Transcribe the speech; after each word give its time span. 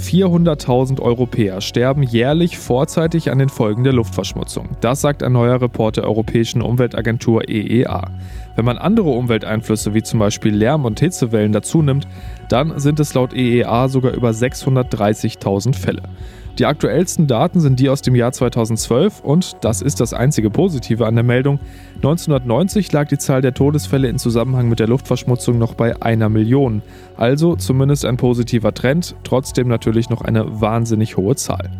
400.000 0.00 1.00
Europäer 1.00 1.60
sterben 1.60 2.02
jährlich 2.02 2.58
vorzeitig 2.58 3.30
an 3.30 3.38
den 3.38 3.48
Folgen 3.48 3.84
der 3.84 3.92
Luftverschmutzung. 3.92 4.70
Das 4.80 5.00
sagt 5.00 5.22
ein 5.22 5.32
neuer 5.32 5.60
Report 5.60 5.96
der 5.96 6.04
Europäischen 6.04 6.62
Umweltagentur 6.62 7.48
EEA. 7.48 8.10
Wenn 8.56 8.64
man 8.64 8.78
andere 8.78 9.10
Umwelteinflüsse 9.10 9.94
wie 9.94 10.02
zum 10.02 10.18
Beispiel 10.18 10.54
Lärm 10.54 10.84
und 10.84 11.00
Hitzewellen 11.00 11.52
dazu 11.52 11.82
nimmt, 11.82 12.08
dann 12.48 12.78
sind 12.78 12.98
es 12.98 13.14
laut 13.14 13.34
EEA 13.34 13.88
sogar 13.88 14.12
über 14.12 14.30
630.000 14.30 15.74
Fälle. 15.74 16.02
Die 16.58 16.66
aktuellsten 16.66 17.26
Daten 17.26 17.60
sind 17.60 17.80
die 17.80 17.88
aus 17.88 18.02
dem 18.02 18.14
Jahr 18.14 18.32
2012 18.32 19.20
und 19.20 19.56
das 19.62 19.80
ist 19.80 20.00
das 20.00 20.12
einzige 20.12 20.50
Positive 20.50 21.06
an 21.06 21.14
der 21.14 21.24
Meldung. 21.24 21.58
1990 21.96 22.92
lag 22.92 23.08
die 23.08 23.18
Zahl 23.18 23.40
der 23.40 23.54
Todesfälle 23.54 24.08
in 24.08 24.18
Zusammenhang 24.18 24.68
mit 24.68 24.78
der 24.78 24.88
Luftverschmutzung 24.88 25.58
noch 25.58 25.74
bei 25.74 26.00
einer 26.02 26.28
Million. 26.28 26.82
Also 27.16 27.56
zumindest 27.56 28.04
ein 28.04 28.16
positiver 28.16 28.74
Trend, 28.74 29.14
trotzdem 29.24 29.68
natürlich 29.68 30.10
noch 30.10 30.22
eine 30.22 30.60
wahnsinnig 30.60 31.16
hohe 31.16 31.36
Zahl. 31.36 31.70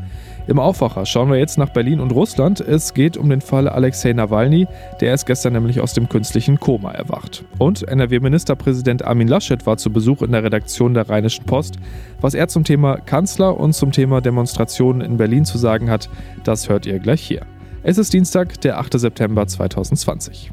Im 0.51 0.59
Aufwacher 0.59 1.07
schauen 1.07 1.31
wir 1.31 1.39
jetzt 1.39 1.59
nach 1.59 1.69
Berlin 1.69 2.01
und 2.01 2.11
Russland. 2.11 2.59
Es 2.59 2.93
geht 2.93 3.17
um 3.17 3.31
den 3.31 3.41
Fall 3.41 3.69
Alexei 3.69 4.13
Nawalny, 4.13 4.67
der 5.01 5.15
ist 5.15 5.25
gestern 5.25 5.53
nämlich 5.53 5.81
aus 5.81 5.93
dem 5.93 6.09
künstlichen 6.09 6.59
Koma 6.59 6.91
erwacht. 6.91 7.45
Und 7.59 7.87
NRW-Ministerpräsident 7.87 9.05
Armin 9.05 9.29
Laschet 9.29 9.65
war 9.65 9.77
zu 9.77 9.93
Besuch 9.93 10.23
in 10.23 10.33
der 10.33 10.43
Redaktion 10.43 10.93
der 10.93 11.09
Rheinischen 11.09 11.45
Post. 11.45 11.77
Was 12.21 12.35
er 12.35 12.49
zum 12.49 12.65
Thema 12.65 12.97
Kanzler 12.97 13.61
und 13.61 13.75
zum 13.75 13.93
Thema 13.93 14.21
Demonstrationen 14.21 15.03
in 15.03 15.19
Berlin 15.19 15.45
zu 15.45 15.57
sagen 15.57 15.89
hat, 15.89 16.11
das 16.43 16.69
hört 16.69 16.85
ihr 16.85 16.99
gleich 16.99 17.21
hier. 17.21 17.43
Es 17.85 17.97
ist 17.97 18.13
Dienstag, 18.13 18.61
der 18.63 18.81
8. 18.81 18.99
September 18.99 19.47
2020. 19.47 20.51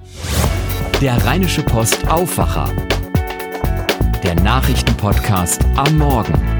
Der 1.01 1.25
Rheinische 1.25 1.63
Post 1.63 2.07
Aufwacher. 2.07 2.69
Der 4.23 4.35
Nachrichtenpodcast 4.35 5.65
am 5.75 5.97
Morgen 5.97 6.56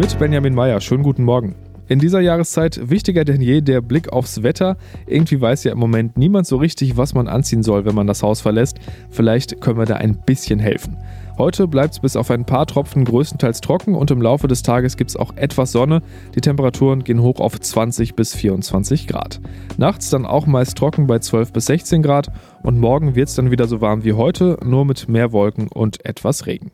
mit 0.00 0.18
Benjamin 0.18 0.54
Meyer. 0.54 0.80
Schönen 0.80 1.02
guten 1.02 1.24
Morgen. 1.24 1.54
In 1.86 1.98
dieser 1.98 2.20
Jahreszeit 2.20 2.88
wichtiger 2.88 3.26
denn 3.26 3.42
je 3.42 3.60
der 3.60 3.82
Blick 3.82 4.10
aufs 4.10 4.42
Wetter. 4.42 4.78
Irgendwie 5.06 5.38
weiß 5.38 5.64
ja 5.64 5.72
im 5.72 5.78
Moment 5.78 6.16
niemand 6.16 6.46
so 6.46 6.56
richtig, 6.56 6.96
was 6.96 7.12
man 7.12 7.28
anziehen 7.28 7.62
soll, 7.62 7.84
wenn 7.84 7.94
man 7.94 8.06
das 8.06 8.22
Haus 8.22 8.40
verlässt. 8.40 8.78
Vielleicht 9.10 9.60
können 9.60 9.78
wir 9.78 9.84
da 9.84 9.96
ein 9.96 10.16
bisschen 10.24 10.58
helfen. 10.58 10.96
Heute 11.36 11.68
bleibt 11.68 11.92
es 11.92 12.00
bis 12.00 12.16
auf 12.16 12.30
ein 12.30 12.46
paar 12.46 12.64
Tropfen 12.64 13.04
größtenteils 13.04 13.60
trocken 13.60 13.94
und 13.94 14.10
im 14.10 14.22
Laufe 14.22 14.48
des 14.48 14.62
Tages 14.62 14.96
gibt 14.96 15.10
es 15.10 15.16
auch 15.16 15.36
etwas 15.36 15.72
Sonne. 15.72 16.00
Die 16.34 16.40
Temperaturen 16.40 17.04
gehen 17.04 17.20
hoch 17.20 17.38
auf 17.38 17.60
20 17.60 18.14
bis 18.14 18.34
24 18.34 19.06
Grad. 19.06 19.38
Nachts 19.76 20.08
dann 20.08 20.24
auch 20.24 20.46
meist 20.46 20.78
trocken 20.78 21.08
bei 21.08 21.18
12 21.18 21.52
bis 21.52 21.66
16 21.66 22.02
Grad 22.02 22.32
und 22.62 22.80
morgen 22.80 23.16
wird 23.16 23.28
es 23.28 23.34
dann 23.34 23.50
wieder 23.50 23.68
so 23.68 23.82
warm 23.82 24.02
wie 24.02 24.14
heute, 24.14 24.56
nur 24.64 24.86
mit 24.86 25.10
mehr 25.10 25.32
Wolken 25.32 25.68
und 25.68 26.02
etwas 26.06 26.46
Regen. 26.46 26.70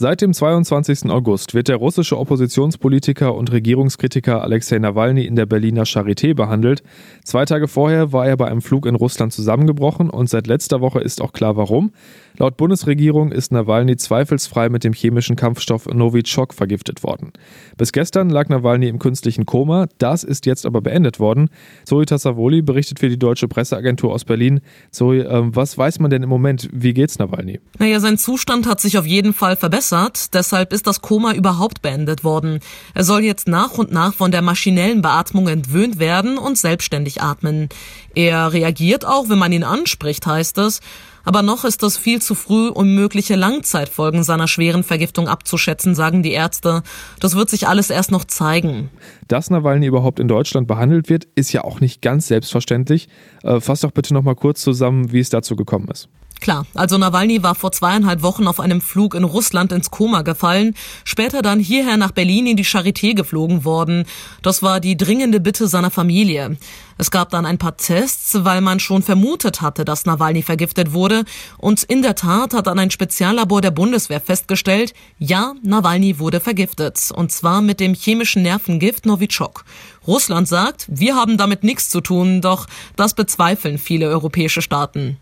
Seit 0.00 0.22
dem 0.22 0.32
22. 0.32 1.10
August 1.10 1.52
wird 1.52 1.68
der 1.68 1.76
russische 1.76 2.16
Oppositionspolitiker 2.16 3.34
und 3.34 3.52
Regierungskritiker 3.52 4.40
Alexei 4.40 4.78
Nawalny 4.78 5.26
in 5.26 5.36
der 5.36 5.44
Berliner 5.44 5.82
Charité 5.82 6.32
behandelt. 6.32 6.82
Zwei 7.22 7.44
Tage 7.44 7.68
vorher 7.68 8.10
war 8.10 8.26
er 8.26 8.38
bei 8.38 8.48
einem 8.48 8.62
Flug 8.62 8.86
in 8.86 8.94
Russland 8.94 9.34
zusammengebrochen 9.34 10.08
und 10.08 10.30
seit 10.30 10.46
letzter 10.46 10.80
Woche 10.80 11.00
ist 11.00 11.20
auch 11.20 11.34
klar 11.34 11.58
warum. 11.58 11.92
Laut 12.40 12.56
Bundesregierung 12.56 13.30
ist 13.30 13.52
Nawalny 13.52 13.96
zweifelsfrei 13.96 14.68
mit 14.68 14.82
dem 14.82 14.92
chemischen 14.92 15.36
Kampfstoff 15.36 15.86
Novichok 15.86 16.52
vergiftet 16.54 17.02
worden. 17.02 17.32
Bis 17.76 17.92
gestern 17.92 18.30
lag 18.30 18.48
Nawalny 18.48 18.88
im 18.88 18.98
künstlichen 18.98 19.46
Koma, 19.46 19.86
das 19.98 20.24
ist 20.24 20.46
jetzt 20.46 20.66
aber 20.66 20.80
beendet 20.80 21.20
worden. 21.20 21.50
Zoe 21.84 22.04
Tassavoli 22.04 22.62
berichtet 22.62 22.98
für 22.98 23.08
die 23.08 23.18
deutsche 23.18 23.46
Presseagentur 23.46 24.12
aus 24.12 24.24
Berlin. 24.24 24.60
Zoe, 24.90 25.20
äh, 25.20 25.42
was 25.54 25.78
weiß 25.78 26.00
man 26.00 26.10
denn 26.10 26.22
im 26.22 26.28
Moment? 26.28 26.68
Wie 26.72 26.92
geht's 26.92 27.18
Nawalny? 27.18 27.60
Naja, 27.78 28.00
sein 28.00 28.18
Zustand 28.18 28.66
hat 28.66 28.80
sich 28.80 28.98
auf 28.98 29.06
jeden 29.06 29.32
Fall 29.32 29.56
verbessert 29.56 29.70
verbessert, 29.70 30.34
deshalb 30.34 30.72
ist 30.72 30.86
das 30.86 31.00
Koma 31.00 31.32
überhaupt 31.32 31.82
beendet 31.82 32.24
worden. 32.24 32.60
Er 32.94 33.04
soll 33.04 33.22
jetzt 33.22 33.46
nach 33.46 33.78
und 33.78 33.92
nach 33.92 34.14
von 34.14 34.30
der 34.32 34.42
maschinellen 34.42 35.00
Beatmung 35.00 35.48
entwöhnt 35.48 35.98
werden 35.98 36.38
und 36.38 36.58
selbstständig 36.58 37.22
atmen. 37.22 37.68
Er 38.14 38.52
reagiert 38.52 39.04
auch, 39.04 39.28
wenn 39.28 39.38
man 39.38 39.52
ihn 39.52 39.64
anspricht, 39.64 40.26
heißt 40.26 40.58
es. 40.58 40.80
Aber 41.24 41.42
noch 41.42 41.64
ist 41.64 41.82
es 41.82 41.96
viel 41.96 42.22
zu 42.22 42.34
früh, 42.34 42.68
um 42.68 42.94
mögliche 42.94 43.36
Langzeitfolgen 43.36 44.22
seiner 44.22 44.48
schweren 44.48 44.82
Vergiftung 44.82 45.28
abzuschätzen, 45.28 45.94
sagen 45.94 46.22
die 46.22 46.32
Ärzte. 46.32 46.82
Das 47.20 47.36
wird 47.36 47.50
sich 47.50 47.68
alles 47.68 47.90
erst 47.90 48.10
noch 48.10 48.24
zeigen. 48.24 48.90
Dass 49.28 49.50
Nawalny 49.50 49.86
überhaupt 49.86 50.20
in 50.20 50.28
Deutschland 50.28 50.66
behandelt 50.66 51.08
wird, 51.08 51.26
ist 51.34 51.52
ja 51.52 51.64
auch 51.64 51.80
nicht 51.80 52.02
ganz 52.02 52.28
selbstverständlich. 52.28 53.08
Äh, 53.42 53.60
fass 53.60 53.80
doch 53.80 53.92
bitte 53.92 54.14
noch 54.14 54.22
mal 54.22 54.34
kurz 54.34 54.60
zusammen, 54.62 55.12
wie 55.12 55.20
es 55.20 55.30
dazu 55.30 55.56
gekommen 55.56 55.88
ist. 55.88 56.08
Klar, 56.40 56.66
also 56.74 56.96
Nawalny 56.96 57.42
war 57.42 57.54
vor 57.54 57.70
zweieinhalb 57.70 58.22
Wochen 58.22 58.46
auf 58.46 58.60
einem 58.60 58.80
Flug 58.80 59.14
in 59.14 59.24
Russland 59.24 59.72
ins 59.72 59.90
Koma 59.90 60.22
gefallen, 60.22 60.74
später 61.04 61.42
dann 61.42 61.60
hierher 61.60 61.98
nach 61.98 62.12
Berlin 62.12 62.46
in 62.46 62.56
die 62.56 62.64
Charité 62.64 63.14
geflogen 63.14 63.66
worden. 63.66 64.06
Das 64.40 64.62
war 64.62 64.80
die 64.80 64.96
dringende 64.96 65.38
Bitte 65.38 65.68
seiner 65.68 65.90
Familie. 65.90 66.56
Es 66.96 67.10
gab 67.10 67.28
dann 67.28 67.44
ein 67.44 67.58
paar 67.58 67.76
Tests, 67.76 68.42
weil 68.44 68.62
man 68.62 68.80
schon 68.80 69.02
vermutet 69.02 69.60
hatte, 69.60 69.84
dass 69.84 70.06
Nawalny 70.06 70.42
vergiftet 70.42 70.94
wurde. 70.94 71.24
Und 71.58 71.82
in 71.82 72.00
der 72.00 72.14
Tat 72.14 72.54
hat 72.54 72.66
dann 72.66 72.78
ein 72.78 72.90
Speziallabor 72.90 73.60
der 73.60 73.70
Bundeswehr 73.70 74.20
festgestellt, 74.20 74.94
ja, 75.18 75.52
Nawalny 75.62 76.18
wurde 76.18 76.40
vergiftet. 76.40 77.10
Und 77.14 77.32
zwar 77.32 77.60
mit 77.60 77.80
dem 77.80 77.92
chemischen 77.92 78.42
Nervengift 78.42 79.04
Novichok. 79.04 79.64
Russland 80.06 80.48
sagt, 80.48 80.86
wir 80.88 81.16
haben 81.16 81.36
damit 81.36 81.64
nichts 81.64 81.90
zu 81.90 82.00
tun, 82.00 82.40
doch 82.40 82.66
das 82.96 83.12
bezweifeln 83.12 83.76
viele 83.76 84.08
europäische 84.08 84.62
Staaten. 84.62 85.18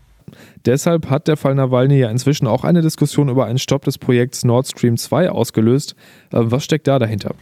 Deshalb 0.65 1.09
hat 1.09 1.27
der 1.27 1.37
Fall 1.37 1.55
Nawalny 1.55 1.99
ja 1.99 2.09
inzwischen 2.09 2.47
auch 2.47 2.63
eine 2.63 2.81
Diskussion 2.81 3.29
über 3.29 3.45
einen 3.45 3.59
Stopp 3.59 3.85
des 3.85 3.97
Projekts 3.97 4.43
Nord 4.43 4.67
Stream 4.67 4.97
2 4.97 5.29
ausgelöst. 5.31 5.95
Äh, 6.31 6.39
was 6.41 6.63
steckt 6.63 6.87
da 6.87 6.99
dahinter? 6.99 7.35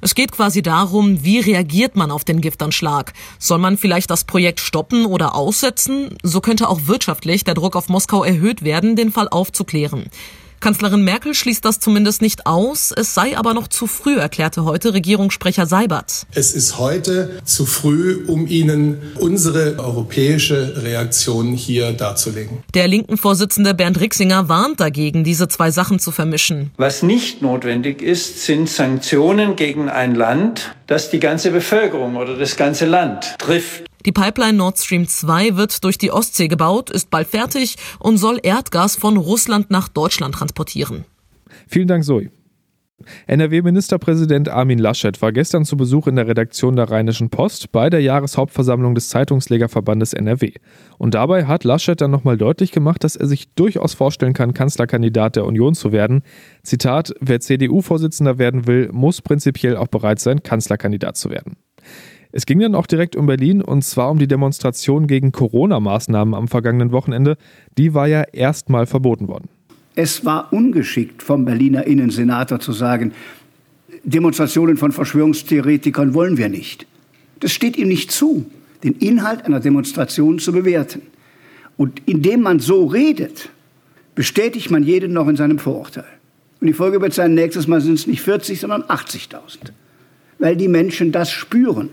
Es 0.00 0.14
geht 0.14 0.32
quasi 0.32 0.60
darum, 0.60 1.24
wie 1.24 1.40
reagiert 1.40 1.96
man 1.96 2.10
auf 2.10 2.24
den 2.24 2.42
Giftanschlag? 2.42 3.14
Soll 3.38 3.58
man 3.58 3.78
vielleicht 3.78 4.10
das 4.10 4.24
Projekt 4.24 4.60
stoppen 4.60 5.06
oder 5.06 5.34
aussetzen? 5.34 6.18
So 6.22 6.42
könnte 6.42 6.68
auch 6.68 6.80
wirtschaftlich 6.84 7.44
der 7.44 7.54
Druck 7.54 7.74
auf 7.74 7.88
Moskau 7.88 8.22
erhöht 8.22 8.62
werden, 8.62 8.96
den 8.96 9.12
Fall 9.12 9.28
aufzuklären. 9.28 10.10
Kanzlerin 10.64 11.02
Merkel 11.02 11.34
schließt 11.34 11.62
das 11.62 11.78
zumindest 11.78 12.22
nicht 12.22 12.46
aus. 12.46 12.90
Es 12.90 13.12
sei 13.12 13.36
aber 13.36 13.52
noch 13.52 13.68
zu 13.68 13.86
früh, 13.86 14.16
erklärte 14.16 14.64
heute 14.64 14.94
Regierungssprecher 14.94 15.66
Seibert. 15.66 16.26
Es 16.34 16.54
ist 16.54 16.78
heute 16.78 17.38
zu 17.44 17.66
früh, 17.66 18.24
um 18.26 18.46
Ihnen 18.46 19.12
unsere 19.20 19.78
europäische 19.78 20.82
Reaktion 20.82 21.52
hier 21.52 21.92
darzulegen. 21.92 22.62
Der 22.72 22.88
linken 22.88 23.18
Vorsitzende 23.18 23.74
Bernd 23.74 24.00
Rixinger 24.00 24.48
warnt 24.48 24.80
dagegen, 24.80 25.22
diese 25.22 25.48
zwei 25.48 25.70
Sachen 25.70 25.98
zu 25.98 26.12
vermischen. 26.12 26.70
Was 26.78 27.02
nicht 27.02 27.42
notwendig 27.42 28.00
ist, 28.00 28.46
sind 28.46 28.66
Sanktionen 28.70 29.56
gegen 29.56 29.90
ein 29.90 30.14
Land, 30.14 30.74
das 30.86 31.10
die 31.10 31.20
ganze 31.20 31.50
Bevölkerung 31.50 32.16
oder 32.16 32.38
das 32.38 32.56
ganze 32.56 32.86
Land 32.86 33.34
trifft. 33.38 33.84
Die 34.06 34.12
Pipeline 34.12 34.58
Nord 34.58 34.78
Stream 34.78 35.06
2 35.06 35.56
wird 35.56 35.82
durch 35.82 35.96
die 35.96 36.10
Ostsee 36.10 36.48
gebaut, 36.48 36.90
ist 36.90 37.10
bald 37.10 37.26
fertig 37.26 37.76
und 37.98 38.18
soll 38.18 38.38
Erdgas 38.42 38.96
von 38.96 39.16
Russland 39.16 39.70
nach 39.70 39.88
Deutschland 39.88 40.34
transportieren. 40.34 41.04
Vielen 41.68 41.88
Dank, 41.88 42.04
Zoe. 42.04 42.30
NRW-Ministerpräsident 43.26 44.48
Armin 44.48 44.78
Laschet 44.78 45.20
war 45.20 45.32
gestern 45.32 45.64
zu 45.64 45.76
Besuch 45.76 46.06
in 46.06 46.16
der 46.16 46.26
Redaktion 46.26 46.76
der 46.76 46.90
Rheinischen 46.90 47.28
Post 47.28 47.72
bei 47.72 47.90
der 47.90 48.00
Jahreshauptversammlung 48.00 48.94
des 48.94 49.08
Zeitungslegerverbandes 49.08 50.12
NRW. 50.12 50.52
Und 50.98 51.14
dabei 51.14 51.46
hat 51.46 51.64
Laschet 51.64 52.00
dann 52.00 52.10
nochmal 52.10 52.36
deutlich 52.36 52.72
gemacht, 52.72 53.04
dass 53.04 53.16
er 53.16 53.26
sich 53.26 53.52
durchaus 53.54 53.94
vorstellen 53.94 54.32
kann, 54.32 54.54
Kanzlerkandidat 54.54 55.36
der 55.36 55.44
Union 55.44 55.74
zu 55.74 55.92
werden. 55.92 56.22
Zitat: 56.62 57.14
Wer 57.20 57.40
CDU-Vorsitzender 57.40 58.38
werden 58.38 58.66
will, 58.66 58.90
muss 58.92 59.20
prinzipiell 59.22 59.76
auch 59.76 59.88
bereit 59.88 60.20
sein, 60.20 60.42
Kanzlerkandidat 60.42 61.16
zu 61.16 61.30
werden. 61.30 61.56
Es 62.36 62.46
ging 62.46 62.58
dann 62.58 62.74
auch 62.74 62.88
direkt 62.88 63.14
um 63.14 63.26
Berlin 63.26 63.62
und 63.62 63.84
zwar 63.84 64.10
um 64.10 64.18
die 64.18 64.26
Demonstration 64.26 65.06
gegen 65.06 65.30
Corona-Maßnahmen 65.30 66.34
am 66.34 66.48
vergangenen 66.48 66.90
Wochenende. 66.90 67.36
Die 67.78 67.94
war 67.94 68.08
ja 68.08 68.22
erstmal 68.22 68.86
verboten 68.86 69.28
worden. 69.28 69.48
Es 69.94 70.24
war 70.24 70.52
ungeschickt 70.52 71.22
vom 71.22 71.44
Berliner 71.44 71.86
Innensenator 71.86 72.58
zu 72.58 72.72
sagen, 72.72 73.12
Demonstrationen 74.02 74.76
von 74.76 74.90
Verschwörungstheoretikern 74.90 76.12
wollen 76.12 76.36
wir 76.36 76.48
nicht. 76.48 76.88
Das 77.38 77.52
steht 77.52 77.76
ihm 77.76 77.86
nicht 77.86 78.10
zu, 78.10 78.50
den 78.82 78.94
Inhalt 78.94 79.44
einer 79.44 79.60
Demonstration 79.60 80.40
zu 80.40 80.50
bewerten. 80.50 81.02
Und 81.76 82.02
indem 82.04 82.40
man 82.40 82.58
so 82.58 82.86
redet, 82.86 83.48
bestätigt 84.16 84.72
man 84.72 84.82
jeden 84.82 85.12
noch 85.12 85.28
in 85.28 85.36
seinem 85.36 85.60
Vorurteil. 85.60 86.02
Und 86.60 86.66
die 86.66 86.72
Folge 86.72 87.00
wird 87.00 87.14
sein, 87.14 87.34
nächstes 87.34 87.68
Mal 87.68 87.80
sind 87.80 87.94
es 87.94 88.08
nicht 88.08 88.22
40, 88.22 88.58
sondern 88.58 88.82
80.000. 88.82 89.70
Weil 90.40 90.56
die 90.56 90.66
Menschen 90.66 91.12
das 91.12 91.30
spüren 91.30 91.90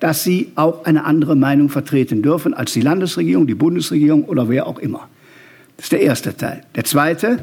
dass 0.00 0.24
sie 0.24 0.52
auch 0.54 0.84
eine 0.84 1.04
andere 1.04 1.36
Meinung 1.36 1.68
vertreten 1.68 2.22
dürfen 2.22 2.54
als 2.54 2.72
die 2.72 2.80
Landesregierung, 2.80 3.46
die 3.46 3.54
Bundesregierung 3.54 4.24
oder 4.24 4.48
wer 4.48 4.66
auch 4.66 4.78
immer. 4.78 5.08
Das 5.76 5.86
ist 5.86 5.92
der 5.92 6.00
erste 6.00 6.36
Teil. 6.36 6.62
Der 6.74 6.84
zweite, 6.84 7.38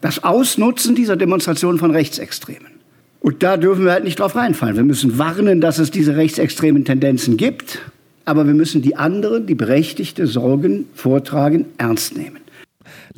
das 0.00 0.22
Ausnutzen 0.22 0.94
dieser 0.94 1.16
Demonstration 1.16 1.78
von 1.78 1.90
Rechtsextremen. 1.90 2.76
Und 3.20 3.42
da 3.42 3.56
dürfen 3.56 3.84
wir 3.84 3.92
halt 3.92 4.04
nicht 4.04 4.20
drauf 4.20 4.36
reinfallen. 4.36 4.76
Wir 4.76 4.84
müssen 4.84 5.18
warnen, 5.18 5.60
dass 5.60 5.78
es 5.78 5.90
diese 5.90 6.16
rechtsextremen 6.16 6.84
Tendenzen 6.84 7.36
gibt, 7.36 7.80
aber 8.24 8.46
wir 8.46 8.54
müssen 8.54 8.82
die 8.82 8.96
anderen, 8.96 9.46
die 9.46 9.54
berechtigte 9.54 10.26
Sorgen 10.26 10.86
vortragen, 10.94 11.66
ernst 11.78 12.16
nehmen. 12.16 12.38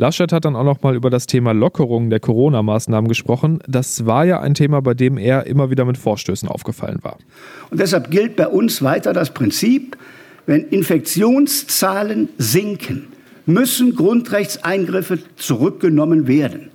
Laschet 0.01 0.33
hat 0.33 0.45
dann 0.45 0.55
auch 0.55 0.63
noch 0.63 0.81
mal 0.81 0.95
über 0.95 1.11
das 1.11 1.27
Thema 1.27 1.53
Lockerung 1.53 2.09
der 2.09 2.21
Corona-Maßnahmen 2.21 3.09
gesprochen. 3.09 3.59
Das 3.67 4.07
war 4.07 4.25
ja 4.25 4.41
ein 4.41 4.55
Thema, 4.55 4.81
bei 4.81 4.95
dem 4.95 5.19
er 5.19 5.49
immer 5.49 5.71
wieder 5.71 5.85
mit 5.85 5.99
Vorstößen 5.99 6.49
aufgefallen 6.49 7.01
war. 7.03 7.19
Und 7.71 7.81
deshalb 7.81 8.09
gilt 8.13 8.37
bei 8.37 8.47
uns 8.47 8.81
weiter 8.81 9.13
das 9.13 9.35
Prinzip, 9.35 9.99
wenn 10.47 10.69
Infektionszahlen 10.69 12.29
sinken, 12.39 13.09
müssen 13.45 13.97
Grundrechtseingriffe 13.97 15.19
zurückgenommen 15.35 16.29
werden. 16.29 16.71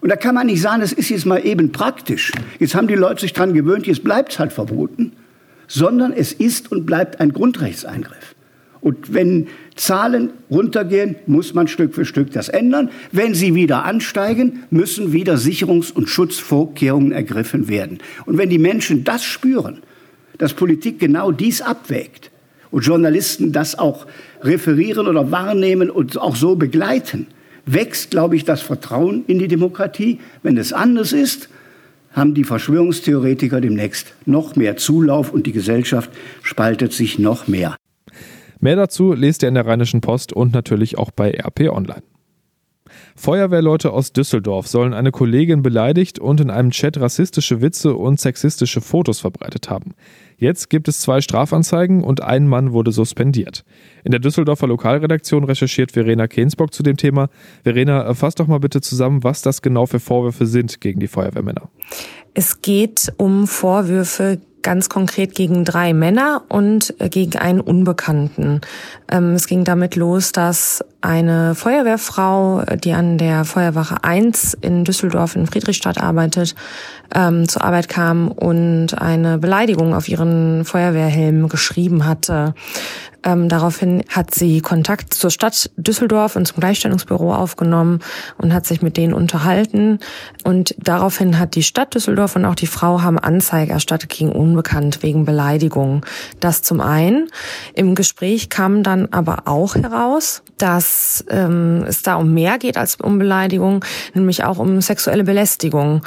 Und 0.00 0.08
da 0.08 0.16
kann 0.16 0.34
man 0.34 0.46
nicht 0.46 0.62
sagen, 0.62 0.80
das 0.80 0.94
ist 0.94 1.10
jetzt 1.10 1.26
mal 1.26 1.44
eben 1.44 1.70
praktisch. 1.70 2.32
Jetzt 2.60 2.74
haben 2.74 2.88
die 2.88 2.94
Leute 2.94 3.20
sich 3.20 3.34
daran 3.34 3.52
gewöhnt, 3.52 3.86
jetzt 3.86 4.02
bleibt 4.02 4.32
es 4.32 4.38
halt 4.38 4.54
verboten, 4.54 5.12
sondern 5.68 6.14
es 6.14 6.32
ist 6.32 6.72
und 6.72 6.86
bleibt 6.86 7.20
ein 7.20 7.34
Grundrechtseingriff. 7.34 8.33
Und 8.84 9.14
wenn 9.14 9.46
Zahlen 9.76 10.28
runtergehen, 10.50 11.16
muss 11.26 11.54
man 11.54 11.68
Stück 11.68 11.94
für 11.94 12.04
Stück 12.04 12.32
das 12.32 12.50
ändern. 12.50 12.90
Wenn 13.12 13.32
sie 13.32 13.54
wieder 13.54 13.86
ansteigen, 13.86 14.64
müssen 14.68 15.14
wieder 15.14 15.36
Sicherungs- 15.36 15.90
und 15.90 16.10
Schutzvorkehrungen 16.10 17.10
ergriffen 17.10 17.66
werden. 17.66 18.00
Und 18.26 18.36
wenn 18.36 18.50
die 18.50 18.58
Menschen 18.58 19.02
das 19.02 19.24
spüren, 19.24 19.78
dass 20.36 20.52
Politik 20.52 20.98
genau 20.98 21.32
dies 21.32 21.62
abwägt 21.62 22.30
und 22.70 22.84
Journalisten 22.84 23.52
das 23.52 23.78
auch 23.78 24.06
referieren 24.42 25.08
oder 25.08 25.30
wahrnehmen 25.30 25.88
und 25.88 26.18
auch 26.18 26.36
so 26.36 26.54
begleiten, 26.54 27.28
wächst, 27.64 28.10
glaube 28.10 28.36
ich, 28.36 28.44
das 28.44 28.60
Vertrauen 28.60 29.24
in 29.26 29.38
die 29.38 29.48
Demokratie. 29.48 30.18
Wenn 30.42 30.58
es 30.58 30.74
anders 30.74 31.14
ist, 31.14 31.48
haben 32.12 32.34
die 32.34 32.44
Verschwörungstheoretiker 32.44 33.62
demnächst 33.62 34.12
noch 34.26 34.56
mehr 34.56 34.76
Zulauf 34.76 35.32
und 35.32 35.46
die 35.46 35.52
Gesellschaft 35.52 36.10
spaltet 36.42 36.92
sich 36.92 37.18
noch 37.18 37.48
mehr. 37.48 37.76
Mehr 38.64 38.76
dazu 38.76 39.12
lest 39.12 39.42
ihr 39.42 39.50
in 39.50 39.56
der 39.56 39.66
Rheinischen 39.66 40.00
Post 40.00 40.32
und 40.32 40.54
natürlich 40.54 40.96
auch 40.96 41.10
bei 41.10 41.32
RP 41.32 41.68
Online. 41.68 42.02
Feuerwehrleute 43.14 43.92
aus 43.92 44.14
Düsseldorf 44.14 44.68
sollen 44.68 44.94
eine 44.94 45.10
Kollegin 45.10 45.62
beleidigt 45.62 46.18
und 46.18 46.40
in 46.40 46.48
einem 46.48 46.70
Chat 46.70 46.98
rassistische 46.98 47.60
Witze 47.60 47.94
und 47.94 48.20
sexistische 48.20 48.80
Fotos 48.80 49.20
verbreitet 49.20 49.68
haben. 49.68 49.92
Jetzt 50.44 50.68
gibt 50.68 50.88
es 50.88 51.00
zwei 51.00 51.22
Strafanzeigen 51.22 52.04
und 52.04 52.22
ein 52.22 52.46
Mann 52.46 52.72
wurde 52.72 52.92
suspendiert. 52.92 53.64
In 54.04 54.10
der 54.10 54.20
Düsseldorfer 54.20 54.66
Lokalredaktion 54.66 55.42
recherchiert 55.44 55.92
Verena 55.92 56.28
Kensbock 56.28 56.74
zu 56.74 56.82
dem 56.82 56.98
Thema. 56.98 57.30
Verena, 57.62 58.12
fass 58.12 58.34
doch 58.34 58.46
mal 58.46 58.60
bitte 58.60 58.82
zusammen, 58.82 59.24
was 59.24 59.40
das 59.40 59.62
genau 59.62 59.86
für 59.86 60.00
Vorwürfe 60.00 60.44
sind 60.44 60.82
gegen 60.82 61.00
die 61.00 61.08
Feuerwehrmänner. 61.08 61.70
Es 62.34 62.60
geht 62.60 63.10
um 63.16 63.46
Vorwürfe 63.46 64.38
ganz 64.64 64.88
konkret 64.88 65.36
gegen 65.36 65.64
drei 65.64 65.94
Männer 65.94 66.42
und 66.48 66.94
äh, 66.98 67.08
gegen 67.08 67.38
einen 67.38 67.60
Unbekannten. 67.60 68.62
Ähm, 69.08 69.34
es 69.34 69.46
ging 69.46 69.62
damit 69.62 69.94
los, 69.94 70.32
dass 70.32 70.82
eine 71.02 71.54
Feuerwehrfrau, 71.54 72.64
die 72.82 72.94
an 72.94 73.18
der 73.18 73.44
Feuerwache 73.44 74.02
1 74.02 74.54
in 74.62 74.84
Düsseldorf 74.84 75.36
in 75.36 75.46
Friedrichstadt 75.46 76.00
arbeitet, 76.00 76.56
ähm, 77.14 77.46
zur 77.46 77.62
Arbeit 77.62 77.88
kam 77.88 78.28
und 78.28 79.00
eine 79.00 79.38
Beleidigung 79.38 79.94
auf 79.94 80.08
ihren 80.08 80.33
Feuerwehrhelm 80.64 81.48
geschrieben 81.48 82.06
hatte. 82.06 82.54
Ähm, 83.24 83.48
daraufhin 83.48 84.04
hat 84.08 84.34
sie 84.34 84.60
Kontakt 84.60 85.14
zur 85.14 85.30
Stadt 85.30 85.70
Düsseldorf 85.76 86.36
und 86.36 86.46
zum 86.46 86.60
Gleichstellungsbüro 86.60 87.34
aufgenommen 87.34 88.00
und 88.38 88.52
hat 88.52 88.66
sich 88.66 88.82
mit 88.82 88.96
denen 88.96 89.14
unterhalten. 89.14 89.98
Und 90.44 90.74
daraufhin 90.78 91.38
hat 91.38 91.54
die 91.54 91.62
Stadt 91.62 91.94
Düsseldorf 91.94 92.36
und 92.36 92.44
auch 92.44 92.54
die 92.54 92.66
Frau 92.66 93.02
haben 93.02 93.18
Anzeige 93.18 93.72
erstattet 93.72 94.10
gegen 94.10 94.30
Unbekannt 94.30 95.02
wegen 95.02 95.24
Beleidigung. 95.24 96.04
Das 96.40 96.62
zum 96.62 96.80
einen. 96.80 97.28
Im 97.74 97.94
Gespräch 97.94 98.50
kam 98.50 98.82
dann 98.82 99.08
aber 99.10 99.42
auch 99.46 99.74
heraus, 99.74 100.42
dass 100.58 101.24
ähm, 101.28 101.84
es 101.86 102.02
da 102.02 102.14
um 102.16 102.32
mehr 102.32 102.58
geht 102.58 102.76
als 102.76 102.96
um 102.96 103.18
Beleidigung, 103.18 103.84
nämlich 104.14 104.44
auch 104.44 104.58
um 104.58 104.80
sexuelle 104.80 105.24
Belästigung. 105.24 106.02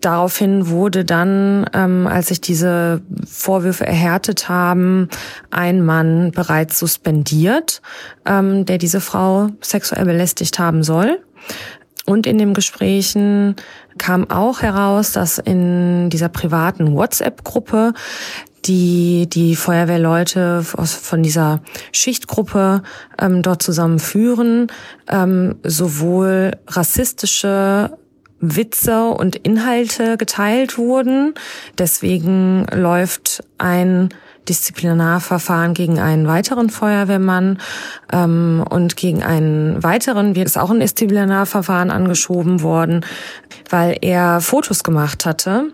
Daraufhin 0.00 0.68
wurde 0.68 1.04
dann, 1.04 1.66
ähm, 1.72 2.06
als 2.06 2.28
sich 2.28 2.40
diese 2.40 3.00
Vorwürfe 3.26 3.86
erhärtet 3.86 4.48
haben, 4.48 5.08
ein 5.50 5.84
Mann 5.84 6.32
bereits 6.40 6.78
suspendiert, 6.78 7.82
ähm, 8.24 8.64
der 8.64 8.78
diese 8.78 9.02
Frau 9.02 9.50
sexuell 9.60 10.06
belästigt 10.06 10.58
haben 10.58 10.82
soll. 10.82 11.20
Und 12.06 12.26
in 12.26 12.38
den 12.38 12.54
Gesprächen 12.54 13.56
kam 13.98 14.30
auch 14.30 14.62
heraus, 14.62 15.12
dass 15.12 15.36
in 15.38 16.08
dieser 16.08 16.30
privaten 16.30 16.94
WhatsApp-Gruppe 16.96 17.92
die 18.64 19.26
die 19.26 19.56
Feuerwehrleute 19.56 20.62
von 20.62 21.22
dieser 21.22 21.60
Schichtgruppe 21.92 22.82
ähm, 23.18 23.40
dort 23.42 23.62
zusammenführen, 23.62 24.66
ähm, 25.08 25.56
sowohl 25.62 26.52
rassistische 26.66 27.96
Witze 28.40 29.04
und 29.04 29.36
Inhalte 29.36 30.16
geteilt 30.16 30.78
wurden. 30.78 31.34
Deswegen 31.78 32.66
läuft 32.72 33.42
ein 33.58 34.10
Disziplinarverfahren 34.48 35.74
gegen 35.74 35.98
einen 35.98 36.26
weiteren 36.26 36.70
Feuerwehrmann 36.70 37.58
ähm, 38.12 38.64
und 38.68 38.96
gegen 38.96 39.22
einen 39.22 39.82
weiteren 39.82 40.34
wird 40.34 40.48
es 40.48 40.56
auch 40.56 40.70
ein 40.70 40.80
Disziplinarverfahren 40.80 41.90
angeschoben 41.90 42.62
worden, 42.62 43.04
weil 43.68 43.98
er 44.00 44.40
Fotos 44.40 44.82
gemacht 44.84 45.26
hatte 45.26 45.72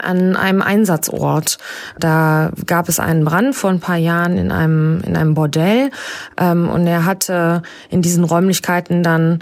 an 0.00 0.36
einem 0.36 0.62
Einsatzort. 0.62 1.58
Da 1.98 2.50
gab 2.66 2.88
es 2.88 3.00
einen 3.00 3.24
Brand 3.24 3.54
vor 3.54 3.70
ein 3.70 3.80
paar 3.80 3.96
Jahren 3.96 4.36
in 4.36 4.52
einem 4.52 5.00
in 5.06 5.16
einem 5.16 5.34
Bordell 5.34 5.90
ähm, 6.36 6.68
und 6.68 6.86
er 6.86 7.04
hatte 7.04 7.62
in 7.90 8.02
diesen 8.02 8.24
Räumlichkeiten 8.24 9.02
dann 9.02 9.40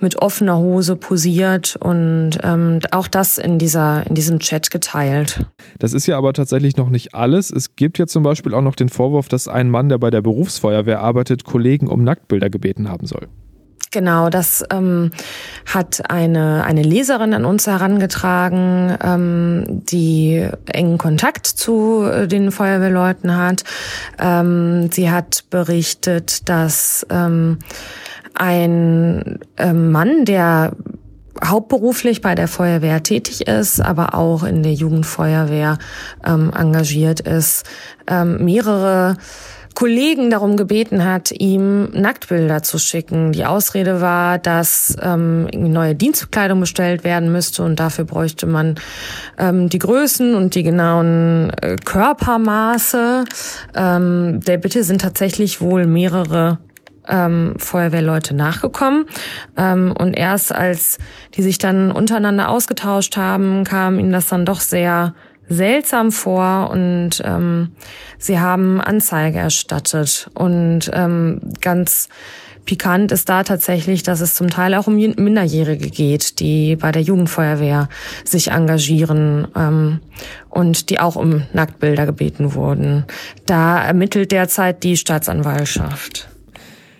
mit 0.00 0.16
offener 0.16 0.58
Hose 0.58 0.96
posiert 0.96 1.76
und 1.76 2.32
ähm, 2.42 2.80
auch 2.90 3.08
das 3.08 3.38
in 3.38 3.58
dieser 3.58 4.06
in 4.06 4.14
diesem 4.14 4.38
Chat 4.38 4.70
geteilt. 4.70 5.46
Das 5.78 5.92
ist 5.92 6.06
ja 6.06 6.18
aber 6.18 6.32
tatsächlich 6.32 6.76
noch 6.76 6.90
nicht 6.90 7.14
alles. 7.14 7.50
Es 7.50 7.76
gibt 7.76 7.98
ja 7.98 8.06
zum 8.06 8.22
Beispiel 8.22 8.54
auch 8.54 8.62
noch 8.62 8.76
den 8.76 8.88
Vorwurf, 8.88 9.28
dass 9.28 9.48
ein 9.48 9.70
Mann, 9.70 9.88
der 9.88 9.98
bei 9.98 10.10
der 10.10 10.22
Berufsfeuerwehr 10.22 11.00
arbeitet, 11.00 11.44
Kollegen 11.44 11.88
um 11.88 12.04
Nacktbilder 12.04 12.50
gebeten 12.50 12.88
haben 12.88 13.06
soll. 13.06 13.28
Genau, 13.92 14.30
das 14.30 14.64
ähm, 14.70 15.10
hat 15.66 16.10
eine, 16.10 16.64
eine 16.64 16.82
Leserin 16.82 17.34
an 17.34 17.44
uns 17.44 17.66
herangetragen, 17.66 18.96
ähm, 19.04 19.64
die 19.68 20.48
engen 20.72 20.96
Kontakt 20.96 21.46
zu 21.46 22.02
äh, 22.04 22.26
den 22.26 22.52
Feuerwehrleuten 22.52 23.36
hat. 23.36 23.64
Ähm, 24.18 24.90
sie 24.90 25.10
hat 25.10 25.44
berichtet, 25.50 26.48
dass 26.48 27.06
ähm, 27.10 27.58
ein 28.34 29.40
ähm, 29.58 29.92
Mann, 29.92 30.24
der 30.24 30.72
hauptberuflich 31.44 32.22
bei 32.22 32.34
der 32.34 32.48
Feuerwehr 32.48 33.02
tätig 33.02 33.46
ist, 33.46 33.78
aber 33.78 34.14
auch 34.14 34.42
in 34.42 34.62
der 34.62 34.72
Jugendfeuerwehr 34.72 35.76
ähm, 36.24 36.50
engagiert 36.56 37.20
ist, 37.20 37.66
ähm, 38.06 38.42
mehrere 38.42 39.16
Kollegen 39.74 40.30
darum 40.30 40.56
gebeten 40.56 41.04
hat, 41.04 41.30
ihm 41.30 41.90
Nacktbilder 41.92 42.62
zu 42.62 42.78
schicken. 42.78 43.32
Die 43.32 43.44
Ausrede 43.44 44.00
war, 44.00 44.38
dass 44.38 44.96
ähm, 45.00 45.46
neue 45.52 45.94
Dienstkleidung 45.94 46.60
bestellt 46.60 47.04
werden 47.04 47.32
müsste 47.32 47.62
und 47.62 47.80
dafür 47.80 48.04
bräuchte 48.04 48.46
man 48.46 48.76
ähm, 49.38 49.68
die 49.68 49.78
Größen 49.78 50.34
und 50.34 50.54
die 50.54 50.62
genauen 50.62 51.50
äh, 51.60 51.76
Körpermaße. 51.84 53.24
Ähm, 53.74 54.40
der 54.40 54.58
Bitte 54.58 54.84
sind 54.84 55.00
tatsächlich 55.00 55.60
wohl 55.60 55.86
mehrere 55.86 56.58
ähm, 57.08 57.54
Feuerwehrleute 57.58 58.34
nachgekommen. 58.34 59.06
Ähm, 59.56 59.94
und 59.96 60.14
erst 60.14 60.54
als 60.54 60.98
die 61.34 61.42
sich 61.42 61.58
dann 61.58 61.92
untereinander 61.92 62.48
ausgetauscht 62.48 63.16
haben, 63.16 63.64
kam 63.64 63.98
ihnen 63.98 64.12
das 64.12 64.28
dann 64.28 64.44
doch 64.44 64.60
sehr 64.60 65.14
seltsam 65.52 66.12
vor 66.12 66.70
und 66.70 67.22
ähm, 67.24 67.72
sie 68.18 68.40
haben 68.40 68.80
Anzeige 68.80 69.38
erstattet. 69.38 70.30
Und 70.34 70.90
ähm, 70.92 71.40
ganz 71.60 72.08
pikant 72.64 73.12
ist 73.12 73.28
da 73.28 73.42
tatsächlich, 73.42 74.02
dass 74.02 74.20
es 74.20 74.34
zum 74.34 74.48
Teil 74.48 74.74
auch 74.74 74.86
um 74.86 74.94
Minderjährige 74.94 75.90
geht, 75.90 76.38
die 76.40 76.76
bei 76.76 76.92
der 76.92 77.02
Jugendfeuerwehr 77.02 77.88
sich 78.24 78.50
engagieren 78.50 79.48
ähm, 79.56 80.00
und 80.48 80.90
die 80.90 81.00
auch 81.00 81.16
um 81.16 81.42
Nacktbilder 81.52 82.06
gebeten 82.06 82.54
wurden. 82.54 83.04
Da 83.46 83.82
ermittelt 83.82 84.32
derzeit 84.32 84.82
die 84.82 84.96
Staatsanwaltschaft. 84.96 86.28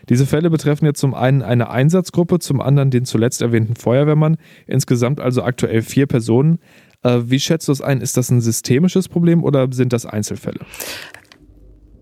Diese 0.09 0.27
Fälle 0.27 0.51
betreffen 0.51 0.85
jetzt 0.85 0.99
zum 0.99 1.15
einen 1.15 1.43
eine 1.43 1.71
Einsatzgruppe, 1.71 2.41
zum 2.41 2.61
anderen 2.61 2.91
den 2.91 3.05
zuletzt 3.05 3.41
erwähnten 3.41 3.77
Feuerwehrmann, 3.77 4.37
insgesamt 4.67 5.21
also 5.21 5.43
aktuell 5.43 5.83
vier 5.83 6.07
Personen. 6.07 6.59
Äh, 7.03 7.21
wie 7.25 7.41
schätzt 7.41 7.69
du 7.69 7.73
es 7.73 7.81
ein? 7.81 8.01
Ist 8.01 8.17
das 8.17 8.31
ein 8.31 8.41
systemisches 8.41 9.09
Problem 9.09 9.43
oder 9.45 9.69
sind 9.73 9.93
das 9.93 10.07
Einzelfälle? 10.07 10.61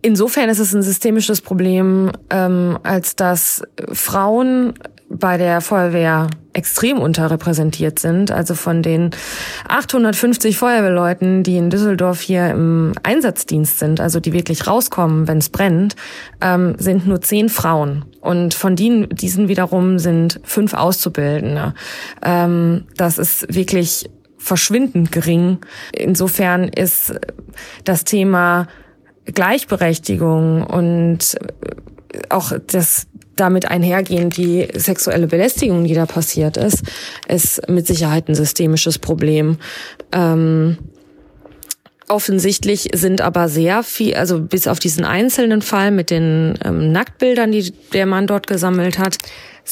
Insofern 0.02 0.48
ist 0.48 0.60
es 0.60 0.74
ein 0.74 0.82
systemisches 0.82 1.42
Problem, 1.42 2.10
ähm, 2.30 2.78
als 2.82 3.16
dass 3.16 3.62
Frauen 3.92 4.72
bei 5.10 5.36
der 5.36 5.60
Feuerwehr 5.60 6.28
extrem 6.52 6.98
unterrepräsentiert 6.98 7.98
sind. 7.98 8.30
Also 8.30 8.54
von 8.54 8.82
den 8.82 9.10
850 9.68 10.56
Feuerwehrleuten, 10.56 11.42
die 11.42 11.56
in 11.56 11.68
Düsseldorf 11.68 12.20
hier 12.20 12.48
im 12.50 12.92
Einsatzdienst 13.02 13.78
sind, 13.78 14.00
also 14.00 14.20
die 14.20 14.32
wirklich 14.32 14.66
rauskommen, 14.66 15.28
wenn 15.28 15.38
es 15.38 15.48
brennt, 15.48 15.96
ähm, 16.40 16.76
sind 16.78 17.06
nur 17.06 17.20
zehn 17.20 17.48
Frauen. 17.48 18.04
Und 18.20 18.54
von 18.54 18.76
denen, 18.76 19.08
diesen 19.10 19.48
wiederum 19.48 19.98
sind 19.98 20.40
fünf 20.44 20.74
Auszubildende. 20.74 21.74
Ähm, 22.22 22.84
das 22.96 23.18
ist 23.18 23.52
wirklich 23.52 24.08
verschwindend 24.40 25.12
gering. 25.12 25.58
Insofern 25.92 26.68
ist 26.68 27.14
das 27.84 28.04
Thema 28.04 28.66
Gleichberechtigung 29.26 30.64
und 30.64 31.36
auch 32.30 32.52
das 32.66 33.06
damit 33.36 33.70
einhergehend 33.70 34.36
die 34.36 34.68
sexuelle 34.74 35.26
Belästigung, 35.26 35.84
die 35.84 35.94
da 35.94 36.06
passiert 36.06 36.56
ist, 36.56 36.82
ist 37.28 37.68
mit 37.68 37.86
Sicherheit 37.86 38.28
ein 38.28 38.34
systemisches 38.34 38.98
Problem. 38.98 39.56
Ähm, 40.12 40.76
offensichtlich 42.08 42.90
sind 42.92 43.20
aber 43.20 43.48
sehr 43.48 43.82
viel, 43.82 44.14
also 44.14 44.40
bis 44.40 44.66
auf 44.66 44.78
diesen 44.78 45.04
einzelnen 45.04 45.62
Fall 45.62 45.90
mit 45.90 46.10
den 46.10 46.58
ähm, 46.64 46.92
Nacktbildern, 46.92 47.52
die 47.52 47.72
der 47.92 48.06
Mann 48.06 48.26
dort 48.26 48.46
gesammelt 48.46 48.98
hat, 48.98 49.16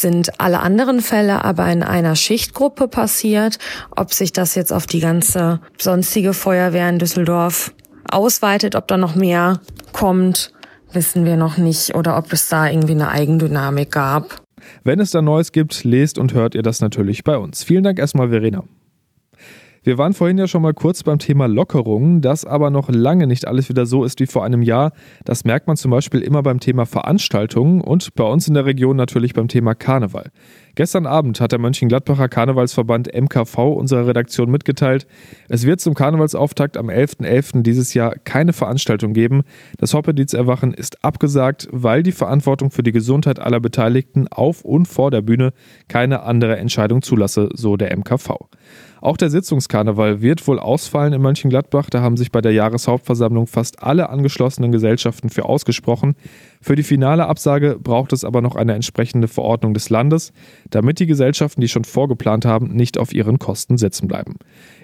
sind 0.01 0.41
alle 0.41 0.61
anderen 0.61 1.01
Fälle 1.01 1.45
aber 1.45 1.71
in 1.71 1.83
einer 1.83 2.17
Schichtgruppe 2.17 2.89
passiert. 2.89 3.59
Ob 3.95 4.13
sich 4.13 4.33
das 4.33 4.55
jetzt 4.55 4.73
auf 4.73 4.87
die 4.87 5.01
ganze 5.01 5.61
sonstige 5.79 6.35
Feuerwehr 6.35 6.89
in 6.89 6.99
Düsseldorf 6.99 7.73
ausweitet, 8.11 8.75
ob 8.75 8.89
da 8.89 8.97
noch 8.97 9.15
mehr 9.15 9.61
kommt, 9.93 10.53
wissen 10.93 11.25
wir 11.25 11.37
noch 11.37 11.59
nicht 11.59 11.95
oder 11.95 12.17
ob 12.17 12.33
es 12.33 12.49
da 12.49 12.69
irgendwie 12.69 12.93
eine 12.93 13.11
Eigendynamik 13.11 13.93
gab. 13.93 14.43
Wenn 14.85 15.01
es 15.01 15.11
da 15.11 15.23
Neues 15.23 15.53
gibt, 15.53 15.85
lest 15.85 16.19
und 16.19 16.35
hört 16.35 16.55
ihr 16.55 16.63
das 16.63 16.81
natürlich 16.81 17.25
bei 17.25 17.37
uns. 17.37 17.63
Vielen 17.63 17.85
Dank 17.85 17.99
erstmal, 17.99 18.31
Verena. 18.31 18.65
Wir 19.89 19.97
waren 19.97 20.13
vorhin 20.13 20.37
ja 20.37 20.47
schon 20.47 20.61
mal 20.61 20.75
kurz 20.75 21.03
beim 21.03 21.19
Thema 21.19 21.49
Lockerungen, 21.49 22.21
dass 22.21 22.45
aber 22.45 22.69
noch 22.69 22.91
lange 22.91 23.27
nicht 23.27 23.49
alles 23.49 23.71
wieder 23.71 23.87
so 23.87 24.05
ist 24.05 24.21
wie 24.21 24.27
vor 24.27 24.45
einem 24.45 24.61
Jahr. 24.61 24.93
Das 25.25 25.47
merkt 25.47 25.67
man 25.67 25.79
zum 25.79 25.91
Beispiel 25.91 26.21
immer 26.21 26.43
beim 26.43 26.61
Thema 26.61 26.85
Veranstaltungen 26.85 27.81
und 27.81 28.15
bei 28.15 28.25
uns 28.25 28.47
in 28.49 28.53
der 28.53 28.67
Region 28.67 28.97
natürlich 28.97 29.33
beim 29.33 29.49
Thema 29.49 29.75
Karneval. 29.75 30.27
Gestern 30.79 31.07
Abend 31.07 31.41
hat 31.41 31.51
der 31.51 31.59
Mönchengladbacher 31.59 32.29
Karnevalsverband 32.29 33.13
MKV 33.13 33.59
unserer 33.59 34.07
Redaktion 34.07 34.49
mitgeteilt, 34.49 35.09
es 35.49 35.67
wird 35.67 35.81
zum 35.81 35.95
Karnevalsauftakt 35.95 36.77
am 36.77 36.89
11.11. 36.89 37.25
.11. 37.25 37.63
dieses 37.63 37.95
Jahr 37.95 38.15
keine 38.23 38.53
Veranstaltung 38.53 39.13
geben. 39.13 39.43
Das 39.79 39.93
Hoppedienst-Erwachen 39.93 40.73
ist 40.73 41.05
abgesagt, 41.05 41.67
weil 41.73 42.05
die 42.05 42.13
Verantwortung 42.13 42.71
für 42.71 42.85
die 42.85 42.93
Gesundheit 42.93 43.41
aller 43.41 43.59
Beteiligten 43.59 44.29
auf 44.29 44.65
und 44.65 44.87
vor 44.87 45.11
der 45.11 45.23
Bühne 45.23 45.53
keine 45.89 46.23
andere 46.23 46.59
Entscheidung 46.59 47.03
zulasse, 47.03 47.49
so 47.55 47.77
der 47.77 47.97
MKV. 47.97 48.31
Auch 49.01 49.17
der 49.17 49.31
Sitzungskarneval 49.31 50.23
wird 50.23 50.47
wohl 50.47 50.59
ausfallen 50.59 51.13
in 51.13 51.23
Mönchengladbach. 51.23 51.91
Da 51.91 52.01
haben 52.01 52.17
sich 52.17 52.33
bei 52.33 52.41
der 52.41 52.53
Jahreshauptversammlung 52.53 53.47
fast 53.47 53.83
alle 53.83 54.11
angeschlossenen 54.11 54.73
Gesellschaften 54.73 55.29
für 55.31 55.45
ausgesprochen. 55.45 56.17
Für 56.61 56.75
die 56.75 56.83
finale 56.83 57.27
Absage 57.27 57.79
braucht 57.81 58.13
es 58.13 58.25
aber 58.25 58.43
noch 58.43 58.57
eine 58.57 58.75
entsprechende 58.75 59.29
Verordnung 59.29 59.75
des 59.75 59.91
Landes, 59.91 60.33
damit 60.71 60.99
die 60.99 61.07
Gesellschaften, 61.07 61.61
die 61.61 61.69
schon 61.69 61.85
vorgeplant 61.85 62.45
haben, 62.45 62.69
nicht 62.69 62.99
auf 62.99 63.13
ihren 63.13 63.39
Kosten 63.39 63.79
sitzen 63.79 64.09
bleiben. 64.09 64.37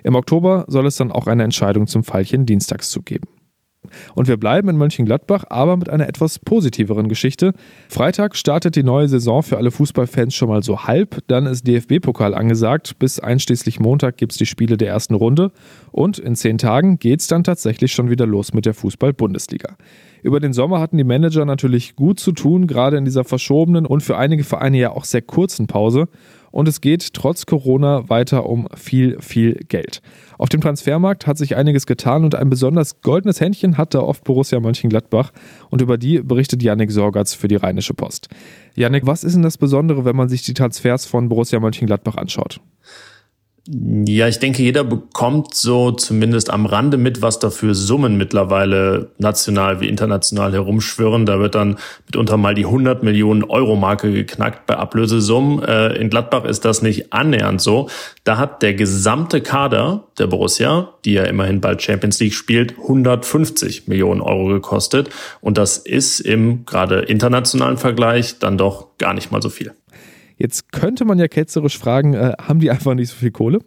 Im 0.02 0.14
Oktober 0.14 0.64
soll 0.68 0.86
es 0.86 0.96
dann 0.96 1.12
auch 1.12 1.26
eine 1.26 1.42
Entscheidung 1.44 1.86
zum 1.86 2.04
Fallchen 2.04 2.46
Dienstagszug 2.46 3.04
geben. 3.04 3.28
Und 4.14 4.28
wir 4.28 4.36
bleiben 4.36 4.68
in 4.68 4.76
Mönchengladbach, 4.76 5.44
aber 5.48 5.76
mit 5.76 5.88
einer 5.88 6.08
etwas 6.08 6.38
positiveren 6.38 7.08
Geschichte. 7.08 7.52
Freitag 7.88 8.36
startet 8.36 8.76
die 8.76 8.82
neue 8.82 9.08
Saison 9.08 9.42
für 9.42 9.56
alle 9.56 9.70
Fußballfans 9.70 10.34
schon 10.34 10.48
mal 10.48 10.62
so 10.62 10.84
halb. 10.84 11.18
Dann 11.26 11.46
ist 11.46 11.66
DFB-Pokal 11.66 12.34
angesagt. 12.34 12.98
Bis 12.98 13.20
einschließlich 13.20 13.80
Montag 13.80 14.16
gibt 14.16 14.32
es 14.32 14.38
die 14.38 14.46
Spiele 14.46 14.76
der 14.76 14.88
ersten 14.88 15.14
Runde. 15.14 15.52
Und 15.92 16.18
in 16.18 16.36
zehn 16.36 16.58
Tagen 16.58 16.98
geht 16.98 17.20
es 17.20 17.26
dann 17.26 17.44
tatsächlich 17.44 17.92
schon 17.92 18.10
wieder 18.10 18.26
los 18.26 18.52
mit 18.52 18.66
der 18.66 18.74
Fußball-Bundesliga. 18.74 19.76
Über 20.24 20.40
den 20.40 20.54
Sommer 20.54 20.80
hatten 20.80 20.96
die 20.96 21.04
Manager 21.04 21.44
natürlich 21.44 21.96
gut 21.96 22.18
zu 22.18 22.32
tun, 22.32 22.66
gerade 22.66 22.96
in 22.96 23.04
dieser 23.04 23.24
verschobenen 23.24 23.84
und 23.84 24.02
für 24.02 24.16
einige 24.16 24.42
Vereine 24.42 24.78
ja 24.78 24.90
auch 24.90 25.04
sehr 25.04 25.20
kurzen 25.20 25.66
Pause. 25.66 26.08
Und 26.54 26.68
es 26.68 26.80
geht 26.80 27.14
trotz 27.14 27.46
Corona 27.46 28.08
weiter 28.08 28.46
um 28.46 28.68
viel, 28.76 29.20
viel 29.20 29.54
Geld. 29.66 30.00
Auf 30.38 30.48
dem 30.50 30.60
Transfermarkt 30.60 31.26
hat 31.26 31.36
sich 31.36 31.56
einiges 31.56 31.84
getan 31.84 32.22
und 32.22 32.36
ein 32.36 32.48
besonders 32.48 33.00
goldenes 33.00 33.40
Händchen 33.40 33.76
hat 33.76 33.92
da 33.92 33.98
oft 33.98 34.22
Borussia 34.22 34.60
Mönchengladbach. 34.60 35.32
Und 35.70 35.82
über 35.82 35.98
die 35.98 36.20
berichtet 36.20 36.62
Yannick 36.62 36.92
Sorgatz 36.92 37.34
für 37.34 37.48
die 37.48 37.56
Rheinische 37.56 37.92
Post. 37.92 38.28
Yannick, 38.76 39.04
was 39.04 39.24
ist 39.24 39.34
denn 39.34 39.42
das 39.42 39.58
Besondere, 39.58 40.04
wenn 40.04 40.14
man 40.14 40.28
sich 40.28 40.42
die 40.42 40.54
Transfers 40.54 41.06
von 41.06 41.28
Borussia 41.28 41.58
Mönchengladbach 41.58 42.14
anschaut? 42.14 42.60
Ja, 43.66 44.28
ich 44.28 44.40
denke, 44.40 44.62
jeder 44.62 44.84
bekommt 44.84 45.54
so 45.54 45.90
zumindest 45.90 46.50
am 46.50 46.66
Rande 46.66 46.98
mit, 46.98 47.22
was 47.22 47.38
da 47.38 47.48
für 47.48 47.74
Summen 47.74 48.18
mittlerweile 48.18 49.12
national 49.16 49.80
wie 49.80 49.88
international 49.88 50.52
herumschwirren. 50.52 51.24
Da 51.24 51.38
wird 51.38 51.54
dann 51.54 51.78
mitunter 52.04 52.36
mal 52.36 52.54
die 52.54 52.66
100 52.66 53.02
Millionen 53.02 53.42
Euro 53.42 53.74
Marke 53.74 54.12
geknackt 54.12 54.66
bei 54.66 54.76
Ablösesummen. 54.76 55.62
Äh, 55.62 55.94
in 55.94 56.10
Gladbach 56.10 56.44
ist 56.44 56.66
das 56.66 56.82
nicht 56.82 57.14
annähernd 57.14 57.62
so. 57.62 57.88
Da 58.24 58.36
hat 58.36 58.60
der 58.60 58.74
gesamte 58.74 59.40
Kader 59.40 60.08
der 60.18 60.26
Borussia, 60.26 60.90
die 61.06 61.14
ja 61.14 61.24
immerhin 61.24 61.62
bald 61.62 61.80
Champions 61.80 62.20
League 62.20 62.34
spielt, 62.34 62.78
150 62.78 63.88
Millionen 63.88 64.20
Euro 64.20 64.48
gekostet. 64.48 65.08
Und 65.40 65.56
das 65.56 65.78
ist 65.78 66.20
im 66.20 66.66
gerade 66.66 66.98
internationalen 66.98 67.78
Vergleich 67.78 68.38
dann 68.38 68.58
doch 68.58 68.88
gar 68.98 69.14
nicht 69.14 69.32
mal 69.32 69.40
so 69.40 69.48
viel. 69.48 69.72
Jetzt 70.44 70.72
könnte 70.72 71.06
man 71.06 71.18
ja 71.18 71.26
ketzerisch 71.26 71.78
fragen, 71.78 72.12
äh, 72.12 72.34
haben 72.38 72.60
die 72.60 72.70
einfach 72.70 72.92
nicht 72.92 73.08
so 73.08 73.16
viel 73.16 73.30
Kohle? 73.30 73.60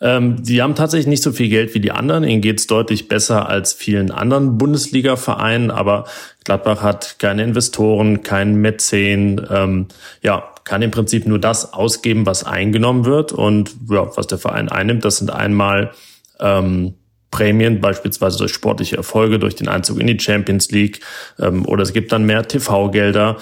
Ähm, 0.00 0.42
die 0.42 0.60
haben 0.60 0.74
tatsächlich 0.74 1.06
nicht 1.06 1.22
so 1.22 1.30
viel 1.30 1.48
Geld 1.48 1.76
wie 1.76 1.80
die 1.80 1.92
anderen. 1.92 2.24
Ihnen 2.24 2.40
geht 2.40 2.58
es 2.58 2.66
deutlich 2.66 3.06
besser 3.06 3.48
als 3.48 3.72
vielen 3.72 4.10
anderen 4.10 4.58
Bundesliga-Vereinen, 4.58 5.70
aber 5.70 6.06
Gladbach 6.42 6.82
hat 6.82 7.20
keine 7.20 7.44
Investoren, 7.44 8.24
keinen 8.24 8.56
Mäzen, 8.56 9.46
ähm, 9.48 9.86
ja, 10.20 10.42
kann 10.64 10.82
im 10.82 10.90
Prinzip 10.90 11.24
nur 11.24 11.38
das 11.38 11.72
ausgeben, 11.72 12.26
was 12.26 12.42
eingenommen 12.42 13.04
wird. 13.04 13.30
Und 13.30 13.76
ja, 13.88 14.10
was 14.16 14.26
der 14.26 14.38
Verein 14.38 14.68
einnimmt, 14.68 15.04
das 15.04 15.18
sind 15.18 15.30
einmal 15.30 15.92
ähm, 16.40 16.94
Prämien, 17.30 17.80
beispielsweise 17.80 18.38
durch 18.38 18.52
sportliche 18.52 18.96
Erfolge, 18.96 19.38
durch 19.38 19.54
den 19.54 19.68
Einzug 19.68 20.00
in 20.00 20.08
die 20.08 20.18
Champions 20.18 20.72
League, 20.72 20.98
ähm, 21.38 21.64
oder 21.64 21.84
es 21.84 21.92
gibt 21.92 22.10
dann 22.10 22.24
mehr 22.24 22.48
TV-Gelder. 22.48 23.36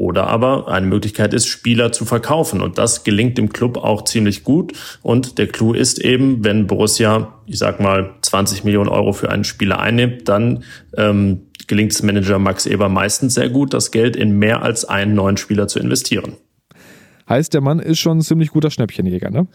Oder 0.00 0.28
aber 0.28 0.68
eine 0.68 0.86
Möglichkeit 0.86 1.34
ist, 1.34 1.46
Spieler 1.46 1.92
zu 1.92 2.06
verkaufen. 2.06 2.62
Und 2.62 2.78
das 2.78 3.04
gelingt 3.04 3.36
dem 3.36 3.50
Club 3.52 3.76
auch 3.76 4.04
ziemlich 4.04 4.44
gut. 4.44 4.72
Und 5.02 5.36
der 5.36 5.46
Clou 5.46 5.74
ist 5.74 5.98
eben, 5.98 6.42
wenn 6.42 6.66
Borussia, 6.66 7.34
ich 7.44 7.58
sag 7.58 7.80
mal, 7.80 8.14
20 8.22 8.64
Millionen 8.64 8.88
Euro 8.88 9.12
für 9.12 9.30
einen 9.30 9.44
Spieler 9.44 9.78
einnimmt, 9.78 10.26
dann 10.26 10.64
ähm, 10.96 11.42
gelingt 11.66 11.92
es 11.92 12.02
Manager 12.02 12.38
Max 12.38 12.64
Eber 12.64 12.88
meistens 12.88 13.34
sehr 13.34 13.50
gut, 13.50 13.74
das 13.74 13.90
Geld 13.90 14.16
in 14.16 14.38
mehr 14.38 14.62
als 14.62 14.86
einen 14.86 15.14
neuen 15.14 15.36
Spieler 15.36 15.68
zu 15.68 15.78
investieren. 15.78 16.38
Heißt, 17.30 17.54
der 17.54 17.60
Mann 17.60 17.78
ist 17.78 18.00
schon 18.00 18.18
ein 18.18 18.22
ziemlich 18.22 18.50
guter 18.50 18.72
Schnäppchenjäger, 18.72 19.30
ne? 19.30 19.46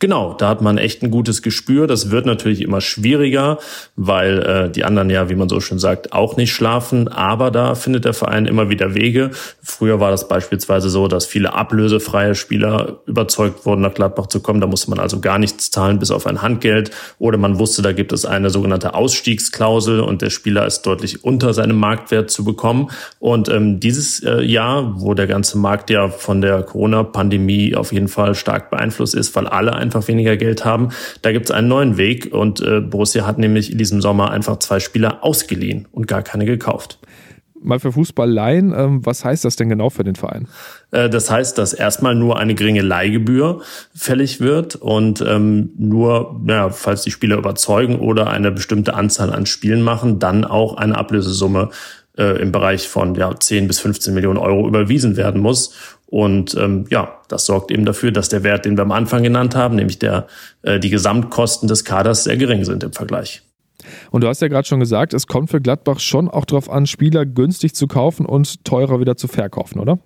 Genau, 0.00 0.34
da 0.34 0.50
hat 0.50 0.60
man 0.60 0.76
echt 0.76 1.02
ein 1.02 1.10
gutes 1.10 1.40
Gespür. 1.40 1.86
Das 1.86 2.10
wird 2.10 2.26
natürlich 2.26 2.60
immer 2.60 2.82
schwieriger, 2.82 3.58
weil 3.96 4.42
äh, 4.42 4.70
die 4.70 4.84
anderen 4.84 5.08
ja, 5.08 5.30
wie 5.30 5.34
man 5.34 5.48
so 5.48 5.58
schön 5.60 5.78
sagt, 5.78 6.12
auch 6.12 6.36
nicht 6.36 6.52
schlafen. 6.52 7.08
Aber 7.08 7.50
da 7.50 7.74
findet 7.74 8.04
der 8.04 8.12
Verein 8.12 8.44
immer 8.44 8.68
wieder 8.68 8.94
Wege. 8.94 9.30
Früher 9.62 9.98
war 9.98 10.10
das 10.10 10.28
beispielsweise 10.28 10.90
so, 10.90 11.08
dass 11.08 11.24
viele 11.24 11.54
ablösefreie 11.54 12.34
Spieler 12.34 13.00
überzeugt 13.06 13.64
wurden, 13.64 13.80
nach 13.80 13.94
Gladbach 13.94 14.26
zu 14.26 14.40
kommen. 14.40 14.60
Da 14.60 14.66
musste 14.66 14.90
man 14.90 14.98
also 14.98 15.20
gar 15.20 15.38
nichts 15.38 15.70
zahlen, 15.70 15.98
bis 15.98 16.10
auf 16.10 16.26
ein 16.26 16.42
Handgeld. 16.42 16.90
Oder 17.18 17.38
man 17.38 17.58
wusste, 17.58 17.80
da 17.80 17.92
gibt 17.92 18.12
es 18.12 18.26
eine 18.26 18.50
sogenannte 18.50 18.92
Ausstiegsklausel 18.92 20.00
und 20.00 20.20
der 20.20 20.28
Spieler 20.28 20.66
ist 20.66 20.82
deutlich 20.82 21.24
unter 21.24 21.54
seinem 21.54 21.78
Marktwert 21.78 22.30
zu 22.30 22.44
bekommen. 22.44 22.90
Und 23.20 23.48
ähm, 23.48 23.80
dieses 23.80 24.22
äh, 24.22 24.42
Jahr, 24.42 25.00
wo 25.00 25.14
der 25.14 25.26
ganze 25.26 25.56
Markt 25.56 25.88
ja 25.88 26.10
von 26.10 26.42
der 26.42 26.62
Corona-Pandemie 26.64 27.21
Pandemie 27.22 27.76
auf 27.76 27.92
jeden 27.92 28.08
Fall 28.08 28.34
stark 28.34 28.70
beeinflusst 28.70 29.14
ist, 29.14 29.36
weil 29.36 29.46
alle 29.46 29.74
einfach 29.74 30.08
weniger 30.08 30.36
Geld 30.36 30.64
haben. 30.64 30.88
Da 31.22 31.30
gibt 31.30 31.46
es 31.46 31.50
einen 31.52 31.68
neuen 31.68 31.96
Weg 31.96 32.32
und 32.32 32.60
äh, 32.60 32.80
Borussia 32.80 33.24
hat 33.24 33.38
nämlich 33.38 33.70
in 33.70 33.78
diesem 33.78 34.00
Sommer 34.00 34.32
einfach 34.32 34.58
zwei 34.58 34.80
Spieler 34.80 35.22
ausgeliehen 35.22 35.86
und 35.92 36.08
gar 36.08 36.22
keine 36.22 36.46
gekauft 36.46 36.98
mal 37.64 37.78
für 37.78 37.92
Fußball 37.92 38.28
leihen. 38.28 38.74
Ähm, 38.76 39.06
was 39.06 39.24
heißt 39.24 39.44
das 39.44 39.54
denn 39.54 39.68
genau 39.68 39.88
für 39.88 40.02
den 40.02 40.16
Verein? 40.16 40.48
Äh, 40.90 41.08
das 41.08 41.30
heißt, 41.30 41.56
dass 41.58 41.72
erstmal 41.72 42.16
nur 42.16 42.38
eine 42.38 42.56
geringe 42.56 42.82
Leihgebühr 42.82 43.60
fällig 43.94 44.40
wird 44.40 44.74
und 44.74 45.20
ähm, 45.20 45.70
nur, 45.78 46.40
naja, 46.44 46.70
falls 46.70 47.02
die 47.02 47.12
Spieler 47.12 47.36
überzeugen 47.36 48.00
oder 48.00 48.30
eine 48.30 48.50
bestimmte 48.50 48.94
Anzahl 48.94 49.32
an 49.32 49.46
Spielen 49.46 49.82
machen, 49.82 50.18
dann 50.18 50.44
auch 50.44 50.76
eine 50.76 50.98
Ablösesumme 50.98 51.70
äh, 52.16 52.40
im 52.40 52.52
Bereich 52.52 52.88
von 52.88 53.14
ja, 53.14 53.38
10 53.38 53.66
bis 53.66 53.80
15 53.80 54.14
Millionen 54.14 54.38
Euro 54.38 54.66
überwiesen 54.68 55.16
werden 55.16 55.40
muss. 55.40 55.74
Und 56.06 56.54
ähm, 56.54 56.84
ja, 56.90 57.20
das 57.28 57.46
sorgt 57.46 57.70
eben 57.70 57.86
dafür, 57.86 58.12
dass 58.12 58.28
der 58.28 58.42
Wert, 58.42 58.66
den 58.66 58.76
wir 58.76 58.82
am 58.82 58.92
Anfang 58.92 59.22
genannt 59.22 59.56
haben, 59.56 59.76
nämlich 59.76 59.98
der, 59.98 60.26
äh, 60.62 60.78
die 60.78 60.90
Gesamtkosten 60.90 61.68
des 61.68 61.84
Kaders 61.84 62.24
sehr 62.24 62.36
gering 62.36 62.64
sind 62.64 62.84
im 62.84 62.92
Vergleich. 62.92 63.42
Und 64.10 64.22
du 64.22 64.28
hast 64.28 64.42
ja 64.42 64.48
gerade 64.48 64.68
schon 64.68 64.78
gesagt, 64.78 65.14
es 65.14 65.26
kommt 65.26 65.50
für 65.50 65.60
Gladbach 65.60 66.00
schon 66.00 66.28
auch 66.28 66.44
darauf 66.44 66.70
an, 66.70 66.86
Spieler 66.86 67.26
günstig 67.26 67.74
zu 67.74 67.86
kaufen 67.86 68.26
und 68.26 68.64
teurer 68.64 69.00
wieder 69.00 69.16
zu 69.16 69.26
verkaufen, 69.26 69.80
oder? 69.80 69.98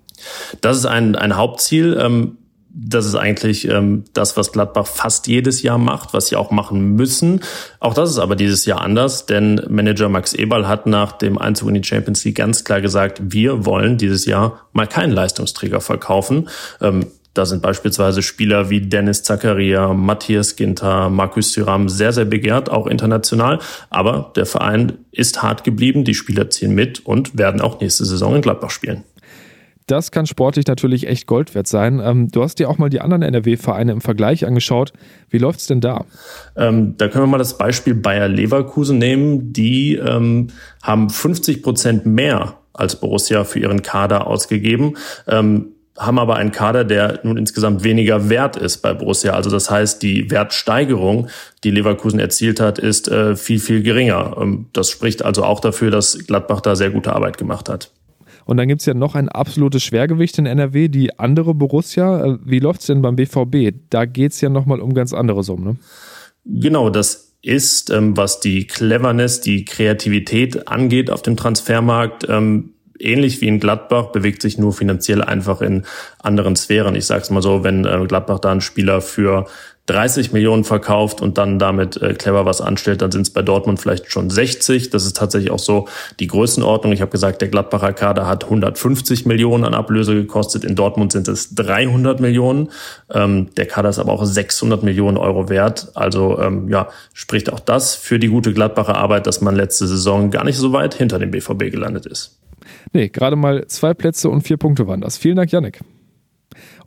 Das 0.60 0.76
ist 0.76 0.86
ein, 0.86 1.16
ein 1.16 1.36
Hauptziel. 1.36 1.98
Ähm, 2.00 2.38
das 2.78 3.06
ist 3.06 3.14
eigentlich 3.14 3.66
ähm, 3.68 4.04
das, 4.12 4.36
was 4.36 4.52
Gladbach 4.52 4.86
fast 4.86 5.26
jedes 5.28 5.62
Jahr 5.62 5.78
macht, 5.78 6.12
was 6.12 6.28
sie 6.28 6.36
auch 6.36 6.50
machen 6.50 6.94
müssen. 6.94 7.40
Auch 7.80 7.94
das 7.94 8.10
ist 8.10 8.18
aber 8.18 8.36
dieses 8.36 8.66
Jahr 8.66 8.82
anders, 8.82 9.24
denn 9.24 9.62
Manager 9.68 10.10
Max 10.10 10.34
Eberl 10.34 10.68
hat 10.68 10.86
nach 10.86 11.12
dem 11.12 11.38
Einzug 11.38 11.68
in 11.68 11.74
die 11.74 11.84
Champions 11.84 12.24
League 12.24 12.36
ganz 12.36 12.64
klar 12.64 12.82
gesagt, 12.82 13.20
wir 13.22 13.64
wollen 13.64 13.96
dieses 13.96 14.26
Jahr 14.26 14.60
mal 14.72 14.86
keinen 14.86 15.12
Leistungsträger 15.12 15.80
verkaufen. 15.80 16.50
Ähm, 16.82 17.06
da 17.32 17.46
sind 17.46 17.62
beispielsweise 17.62 18.22
Spieler 18.22 18.68
wie 18.68 18.80
Dennis 18.80 19.22
Zakaria, 19.22 19.92
Matthias 19.94 20.56
Ginter, 20.56 21.10
Markus 21.10 21.52
Thuram 21.52 21.88
sehr, 21.88 22.12
sehr 22.12 22.24
begehrt, 22.24 22.70
auch 22.70 22.86
international. 22.86 23.58
Aber 23.90 24.32
der 24.36 24.46
Verein 24.46 24.98
ist 25.12 25.42
hart 25.42 25.64
geblieben, 25.64 26.04
die 26.04 26.14
Spieler 26.14 26.50
ziehen 26.50 26.74
mit 26.74 27.04
und 27.04 27.36
werden 27.36 27.60
auch 27.60 27.80
nächste 27.80 28.04
Saison 28.04 28.36
in 28.36 28.42
Gladbach 28.42 28.70
spielen. 28.70 29.04
Das 29.86 30.10
kann 30.10 30.26
sportlich 30.26 30.66
natürlich 30.66 31.06
echt 31.06 31.26
Gold 31.26 31.54
wert 31.54 31.68
sein. 31.68 32.00
Ähm, 32.04 32.28
du 32.28 32.42
hast 32.42 32.58
dir 32.58 32.68
auch 32.68 32.78
mal 32.78 32.90
die 32.90 33.00
anderen 33.00 33.22
NRW-Vereine 33.22 33.92
im 33.92 34.00
Vergleich 34.00 34.44
angeschaut. 34.44 34.92
Wie 35.30 35.38
läuft 35.38 35.60
es 35.60 35.66
denn 35.68 35.80
da? 35.80 36.04
Ähm, 36.56 36.96
da 36.98 37.06
können 37.06 37.24
wir 37.24 37.28
mal 37.28 37.38
das 37.38 37.56
Beispiel 37.56 37.94
Bayer 37.94 38.26
Leverkusen 38.26 38.98
nehmen. 38.98 39.52
Die 39.52 39.94
ähm, 39.94 40.48
haben 40.82 41.08
50 41.08 41.62
Prozent 41.62 42.04
mehr 42.04 42.58
als 42.72 42.98
Borussia 42.98 43.44
für 43.44 43.60
ihren 43.60 43.82
Kader 43.82 44.26
ausgegeben. 44.26 44.96
Ähm, 45.28 45.68
haben 45.96 46.18
aber 46.18 46.36
einen 46.36 46.52
Kader, 46.52 46.84
der 46.84 47.20
nun 47.22 47.36
insgesamt 47.36 47.84
weniger 47.84 48.28
wert 48.28 48.56
ist 48.56 48.78
bei 48.78 48.92
Borussia. 48.92 49.32
Also 49.32 49.50
das 49.50 49.70
heißt, 49.70 50.02
die 50.02 50.30
Wertsteigerung, 50.30 51.28
die 51.64 51.70
Leverkusen 51.70 52.18
erzielt 52.18 52.60
hat, 52.60 52.78
ist 52.78 53.08
äh, 53.08 53.36
viel, 53.36 53.60
viel 53.60 53.82
geringer. 53.82 54.36
Ähm, 54.40 54.66
das 54.72 54.90
spricht 54.90 55.24
also 55.24 55.44
auch 55.44 55.60
dafür, 55.60 55.92
dass 55.92 56.26
Gladbach 56.26 56.60
da 56.60 56.74
sehr 56.74 56.90
gute 56.90 57.14
Arbeit 57.14 57.38
gemacht 57.38 57.68
hat. 57.68 57.90
Und 58.46 58.56
dann 58.56 58.68
gibt 58.68 58.80
es 58.80 58.86
ja 58.86 58.94
noch 58.94 59.14
ein 59.16 59.28
absolutes 59.28 59.82
Schwergewicht 59.82 60.38
in 60.38 60.46
NRW, 60.46 60.88
die 60.88 61.18
andere 61.18 61.52
Borussia. 61.52 62.24
Äh, 62.24 62.38
wie 62.44 62.60
läuft 62.60 62.80
es 62.80 62.86
denn 62.86 63.02
beim 63.02 63.16
BVB? 63.16 63.76
Da 63.90 64.06
geht 64.06 64.32
es 64.32 64.40
ja 64.40 64.48
nochmal 64.48 64.80
um 64.80 64.94
ganz 64.94 65.12
andere 65.12 65.42
Summen. 65.42 65.64
Ne? 65.64 65.76
Genau, 66.44 66.88
das 66.88 67.34
ist, 67.42 67.90
ähm, 67.90 68.16
was 68.16 68.40
die 68.40 68.66
Cleverness, 68.66 69.40
die 69.40 69.64
Kreativität 69.64 70.68
angeht 70.68 71.10
auf 71.10 71.22
dem 71.22 71.36
Transfermarkt, 71.36 72.26
ähm, 72.28 72.70
ähnlich 72.98 73.40
wie 73.40 73.48
in 73.48 73.60
Gladbach, 73.60 74.06
bewegt 74.06 74.42
sich 74.42 74.58
nur 74.58 74.72
finanziell 74.72 75.22
einfach 75.22 75.60
in 75.60 75.84
anderen 76.20 76.56
Sphären. 76.56 76.94
Ich 76.94 77.06
sage 77.06 77.22
es 77.22 77.30
mal 77.30 77.42
so, 77.42 77.64
wenn 77.64 77.84
äh, 77.84 78.04
Gladbach 78.06 78.38
da 78.38 78.52
einen 78.52 78.60
Spieler 78.60 79.00
für 79.00 79.46
30 79.86 80.32
Millionen 80.32 80.64
verkauft 80.64 81.20
und 81.20 81.38
dann 81.38 81.58
damit 81.58 82.00
äh, 82.02 82.14
clever 82.14 82.44
was 82.44 82.60
anstellt, 82.60 83.02
dann 83.02 83.12
sind 83.12 83.22
es 83.22 83.30
bei 83.30 83.42
Dortmund 83.42 83.80
vielleicht 83.80 84.10
schon 84.10 84.30
60. 84.30 84.90
Das 84.90 85.04
ist 85.04 85.16
tatsächlich 85.16 85.52
auch 85.52 85.60
so 85.60 85.86
die 86.18 86.26
Größenordnung. 86.26 86.92
Ich 86.92 87.00
habe 87.00 87.10
gesagt, 87.10 87.40
der 87.40 87.48
Gladbacher 87.48 87.92
Kader 87.92 88.26
hat 88.26 88.44
150 88.44 89.26
Millionen 89.26 89.64
an 89.64 89.74
Ablöse 89.74 90.14
gekostet. 90.14 90.64
In 90.64 90.74
Dortmund 90.74 91.12
sind 91.12 91.28
es 91.28 91.54
300 91.54 92.20
Millionen. 92.20 92.70
Ähm, 93.12 93.54
der 93.56 93.66
Kader 93.66 93.88
ist 93.88 94.00
aber 94.00 94.12
auch 94.12 94.24
600 94.24 94.82
Millionen 94.82 95.16
Euro 95.16 95.48
wert. 95.48 95.92
Also 95.94 96.40
ähm, 96.40 96.68
ja, 96.68 96.88
spricht 97.14 97.52
auch 97.52 97.60
das 97.60 97.94
für 97.94 98.18
die 98.18 98.28
gute 98.28 98.52
Gladbacher 98.52 98.96
Arbeit, 98.96 99.26
dass 99.28 99.40
man 99.40 99.54
letzte 99.54 99.86
Saison 99.86 100.30
gar 100.32 100.44
nicht 100.44 100.56
so 100.56 100.72
weit 100.72 100.94
hinter 100.94 101.20
dem 101.20 101.30
BVB 101.30 101.70
gelandet 101.70 102.06
ist. 102.06 102.40
Nee, 102.92 103.08
gerade 103.08 103.36
mal 103.36 103.66
zwei 103.68 103.94
Plätze 103.94 104.28
und 104.28 104.42
vier 104.42 104.56
Punkte 104.56 104.88
waren 104.88 105.00
das. 105.00 105.16
Vielen 105.16 105.36
Dank, 105.36 105.52
Yannick. 105.52 105.80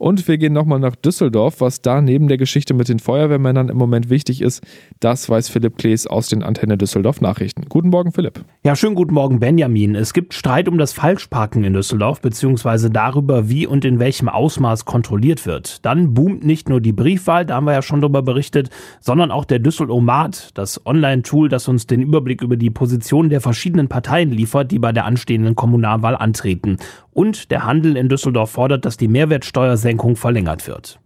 Und 0.00 0.26
wir 0.28 0.38
gehen 0.38 0.54
nochmal 0.54 0.78
nach 0.78 0.96
Düsseldorf, 0.96 1.60
was 1.60 1.82
da 1.82 2.00
neben 2.00 2.26
der 2.26 2.38
Geschichte 2.38 2.72
mit 2.72 2.88
den 2.88 3.00
Feuerwehrmännern 3.00 3.68
im 3.68 3.76
Moment 3.76 4.08
wichtig 4.08 4.40
ist. 4.40 4.64
Das 4.98 5.28
weiß 5.28 5.50
Philipp 5.50 5.76
Klees 5.76 6.06
aus 6.06 6.28
den 6.28 6.42
Antenne 6.42 6.78
Düsseldorf 6.78 7.20
Nachrichten. 7.20 7.66
Guten 7.68 7.90
Morgen, 7.90 8.10
Philipp. 8.10 8.42
Ja, 8.64 8.74
schönen 8.76 8.94
guten 8.94 9.12
Morgen, 9.12 9.40
Benjamin. 9.40 9.94
Es 9.94 10.14
gibt 10.14 10.32
Streit 10.32 10.68
um 10.68 10.78
das 10.78 10.94
Falschparken 10.94 11.64
in 11.64 11.74
Düsseldorf, 11.74 12.22
beziehungsweise 12.22 12.88
darüber, 12.88 13.50
wie 13.50 13.66
und 13.66 13.84
in 13.84 13.98
welchem 13.98 14.30
Ausmaß 14.30 14.86
kontrolliert 14.86 15.44
wird. 15.44 15.84
Dann 15.84 16.14
boomt 16.14 16.46
nicht 16.46 16.70
nur 16.70 16.80
die 16.80 16.94
Briefwahl, 16.94 17.44
da 17.44 17.56
haben 17.56 17.66
wir 17.66 17.74
ja 17.74 17.82
schon 17.82 18.00
darüber 18.00 18.22
berichtet, 18.22 18.70
sondern 19.00 19.30
auch 19.30 19.44
der 19.44 19.58
Düsselomat, 19.58 20.52
das 20.54 20.80
Online-Tool, 20.86 21.50
das 21.50 21.68
uns 21.68 21.86
den 21.86 22.00
Überblick 22.00 22.40
über 22.40 22.56
die 22.56 22.70
Positionen 22.70 23.28
der 23.28 23.42
verschiedenen 23.42 23.88
Parteien 23.88 24.30
liefert, 24.30 24.70
die 24.70 24.78
bei 24.78 24.92
der 24.92 25.04
anstehenden 25.04 25.56
Kommunalwahl 25.56 26.16
antreten. 26.16 26.78
Und 27.12 27.50
der 27.50 27.64
Handel 27.66 27.96
in 27.96 28.08
Düsseldorf 28.08 28.52
fordert, 28.52 28.84
dass 28.84 28.96
die 28.96 29.08
Mehrwertsteuersenkung 29.90 30.16
verlängert 30.16 30.66
wird. 30.66 31.00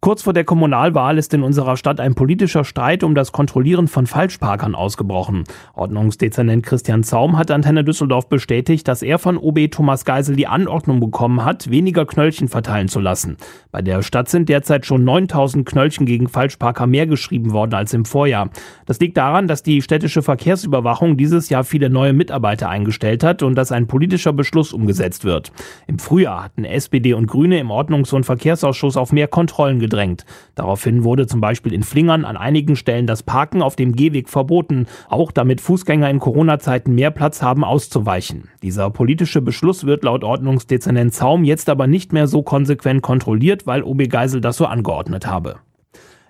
Kurz 0.00 0.22
vor 0.22 0.32
der 0.32 0.44
Kommunalwahl 0.44 1.18
ist 1.18 1.34
in 1.34 1.42
unserer 1.42 1.76
Stadt 1.76 1.98
ein 1.98 2.14
politischer 2.14 2.62
Streit 2.62 3.02
um 3.02 3.16
das 3.16 3.32
Kontrollieren 3.32 3.88
von 3.88 4.06
Falschparkern 4.06 4.76
ausgebrochen. 4.76 5.42
Ordnungsdezernent 5.74 6.64
Christian 6.64 7.02
Zaum 7.02 7.36
hat 7.36 7.50
Antenne 7.50 7.82
Düsseldorf 7.82 8.28
bestätigt, 8.28 8.86
dass 8.86 9.02
er 9.02 9.18
von 9.18 9.36
OB 9.36 9.72
Thomas 9.72 10.04
Geisel 10.04 10.36
die 10.36 10.46
Anordnung 10.46 11.00
bekommen 11.00 11.44
hat, 11.44 11.68
weniger 11.68 12.06
Knöllchen 12.06 12.46
verteilen 12.46 12.86
zu 12.86 13.00
lassen. 13.00 13.38
Bei 13.72 13.82
der 13.82 14.02
Stadt 14.02 14.28
sind 14.28 14.48
derzeit 14.48 14.86
schon 14.86 15.02
9000 15.02 15.66
Knöllchen 15.66 16.06
gegen 16.06 16.28
Falschparker 16.28 16.86
mehr 16.86 17.08
geschrieben 17.08 17.52
worden 17.52 17.74
als 17.74 17.92
im 17.92 18.04
Vorjahr. 18.04 18.50
Das 18.86 19.00
liegt 19.00 19.16
daran, 19.16 19.48
dass 19.48 19.64
die 19.64 19.82
städtische 19.82 20.22
Verkehrsüberwachung 20.22 21.16
dieses 21.16 21.48
Jahr 21.48 21.64
viele 21.64 21.90
neue 21.90 22.12
Mitarbeiter 22.12 22.68
eingestellt 22.68 23.24
hat 23.24 23.42
und 23.42 23.56
dass 23.56 23.72
ein 23.72 23.88
politischer 23.88 24.32
Beschluss 24.32 24.72
umgesetzt 24.72 25.24
wird. 25.24 25.50
Im 25.88 25.98
Frühjahr 25.98 26.44
hatten 26.44 26.64
SPD 26.64 27.14
und 27.14 27.26
Grüne 27.26 27.58
im 27.58 27.72
Ordnungs- 27.72 28.14
und 28.14 28.22
Verkehrsausschuss 28.22 28.96
auf 28.96 29.12
mehr 29.12 29.26
Kontrollen 29.26 29.80
gedrängt. 29.88 30.26
Daraufhin 30.54 31.02
wurde 31.02 31.26
zum 31.26 31.40
Beispiel 31.40 31.72
in 31.72 31.82
Flingern 31.82 32.24
an 32.24 32.36
einigen 32.36 32.76
Stellen 32.76 33.06
das 33.06 33.22
Parken 33.22 33.62
auf 33.62 33.74
dem 33.74 33.96
Gehweg 33.96 34.28
verboten, 34.28 34.86
auch 35.08 35.32
damit 35.32 35.60
Fußgänger 35.62 36.10
in 36.10 36.18
Corona-Zeiten 36.18 36.94
mehr 36.94 37.10
Platz 37.10 37.40
haben 37.42 37.64
auszuweichen. 37.64 38.50
Dieser 38.62 38.90
politische 38.90 39.40
Beschluss 39.40 39.86
wird 39.86 40.04
laut 40.04 40.24
Ordnungsdezernent 40.24 41.14
Zaum 41.14 41.44
jetzt 41.44 41.70
aber 41.70 41.86
nicht 41.86 42.12
mehr 42.12 42.26
so 42.26 42.42
konsequent 42.42 43.02
kontrolliert, 43.02 43.66
weil 43.66 43.82
OB 43.82 44.08
Geisel 44.08 44.40
das 44.42 44.58
so 44.58 44.66
angeordnet 44.66 45.26
habe. 45.26 45.56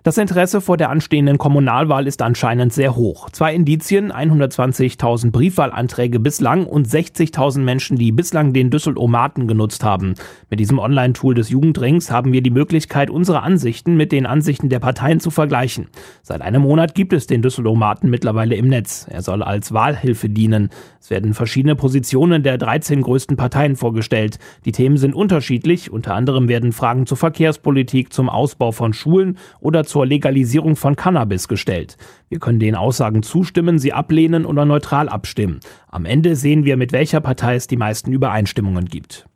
Das 0.09 0.16
Interesse 0.16 0.62
vor 0.62 0.79
der 0.79 0.88
anstehenden 0.88 1.37
Kommunalwahl 1.37 2.07
ist 2.07 2.23
anscheinend 2.23 2.73
sehr 2.73 2.97
hoch. 2.97 3.29
Zwei 3.29 3.55
Indizien, 3.55 4.11
120.000 4.11 5.31
Briefwahlanträge 5.33 6.18
bislang 6.18 6.64
und 6.64 6.88
60.000 6.88 7.59
Menschen, 7.59 7.99
die 7.99 8.11
bislang 8.11 8.55
den 8.55 8.71
Düsselomaten 8.71 9.47
genutzt 9.47 9.85
haben. 9.85 10.14
Mit 10.49 10.61
diesem 10.61 10.79
Online-Tool 10.79 11.35
des 11.35 11.51
Jugendrings 11.51 12.11
haben 12.11 12.33
wir 12.33 12.40
die 12.40 12.49
Möglichkeit, 12.49 13.11
unsere 13.11 13.42
Ansichten 13.42 13.99
mit 13.99 14.11
den 14.11 14.25
Ansichten 14.25 14.71
der 14.71 14.79
Parteien 14.79 15.21
zu 15.21 15.29
vergleichen. 15.29 15.88
Seit 16.23 16.40
einem 16.40 16.62
Monat 16.62 16.94
gibt 16.94 17.12
es 17.12 17.27
den 17.27 17.42
Düsselomaten 17.42 18.09
mittlerweile 18.09 18.55
im 18.55 18.68
Netz. 18.68 19.07
Er 19.11 19.21
soll 19.21 19.42
als 19.42 19.75
Wahlhilfe 19.75 20.31
dienen. 20.31 20.71
Es 21.03 21.11
werden 21.11 21.35
verschiedene 21.35 21.77
Positionen 21.77 22.42
der 22.42 22.57
13 22.57 23.03
größten 23.03 23.37
Parteien 23.37 23.77
vorgestellt. 23.77 24.38
Die 24.64 24.73
Themen 24.73 24.97
sind 24.97 25.14
unterschiedlich. 25.14 25.92
Unter 25.92 26.14
anderem 26.14 26.49
werden 26.49 26.73
Fragen 26.73 27.05
zur 27.05 27.18
Verkehrspolitik, 27.18 28.11
zum 28.11 28.31
Ausbau 28.31 28.73
von 28.73 28.94
Schulen 28.94 29.37
oder 29.61 29.85
zur 29.85 29.98
zur 29.99 30.07
Legalisierung 30.07 30.77
von 30.77 30.95
Cannabis 30.95 31.49
gestellt. 31.49 31.97
Wir 32.29 32.39
können 32.39 32.61
den 32.61 32.77
Aussagen 32.77 33.25
zustimmen, 33.25 33.81
sie 33.81 33.93
ablehnen 33.93 34.47
oder 34.47 34.65
neutral 34.65 35.09
abstimmen. 35.09 35.59
Am 35.89 36.05
Ende 36.05 36.37
sehen 36.37 36.65
wir, 36.65 36.77
mit 36.77 36.93
welcher 36.93 37.21
Partei 37.21 37.57
es 37.57 37.67
die 37.67 37.77
meisten 37.77 38.13
Übereinstimmungen 38.13 38.85
gibt. 38.85 39.27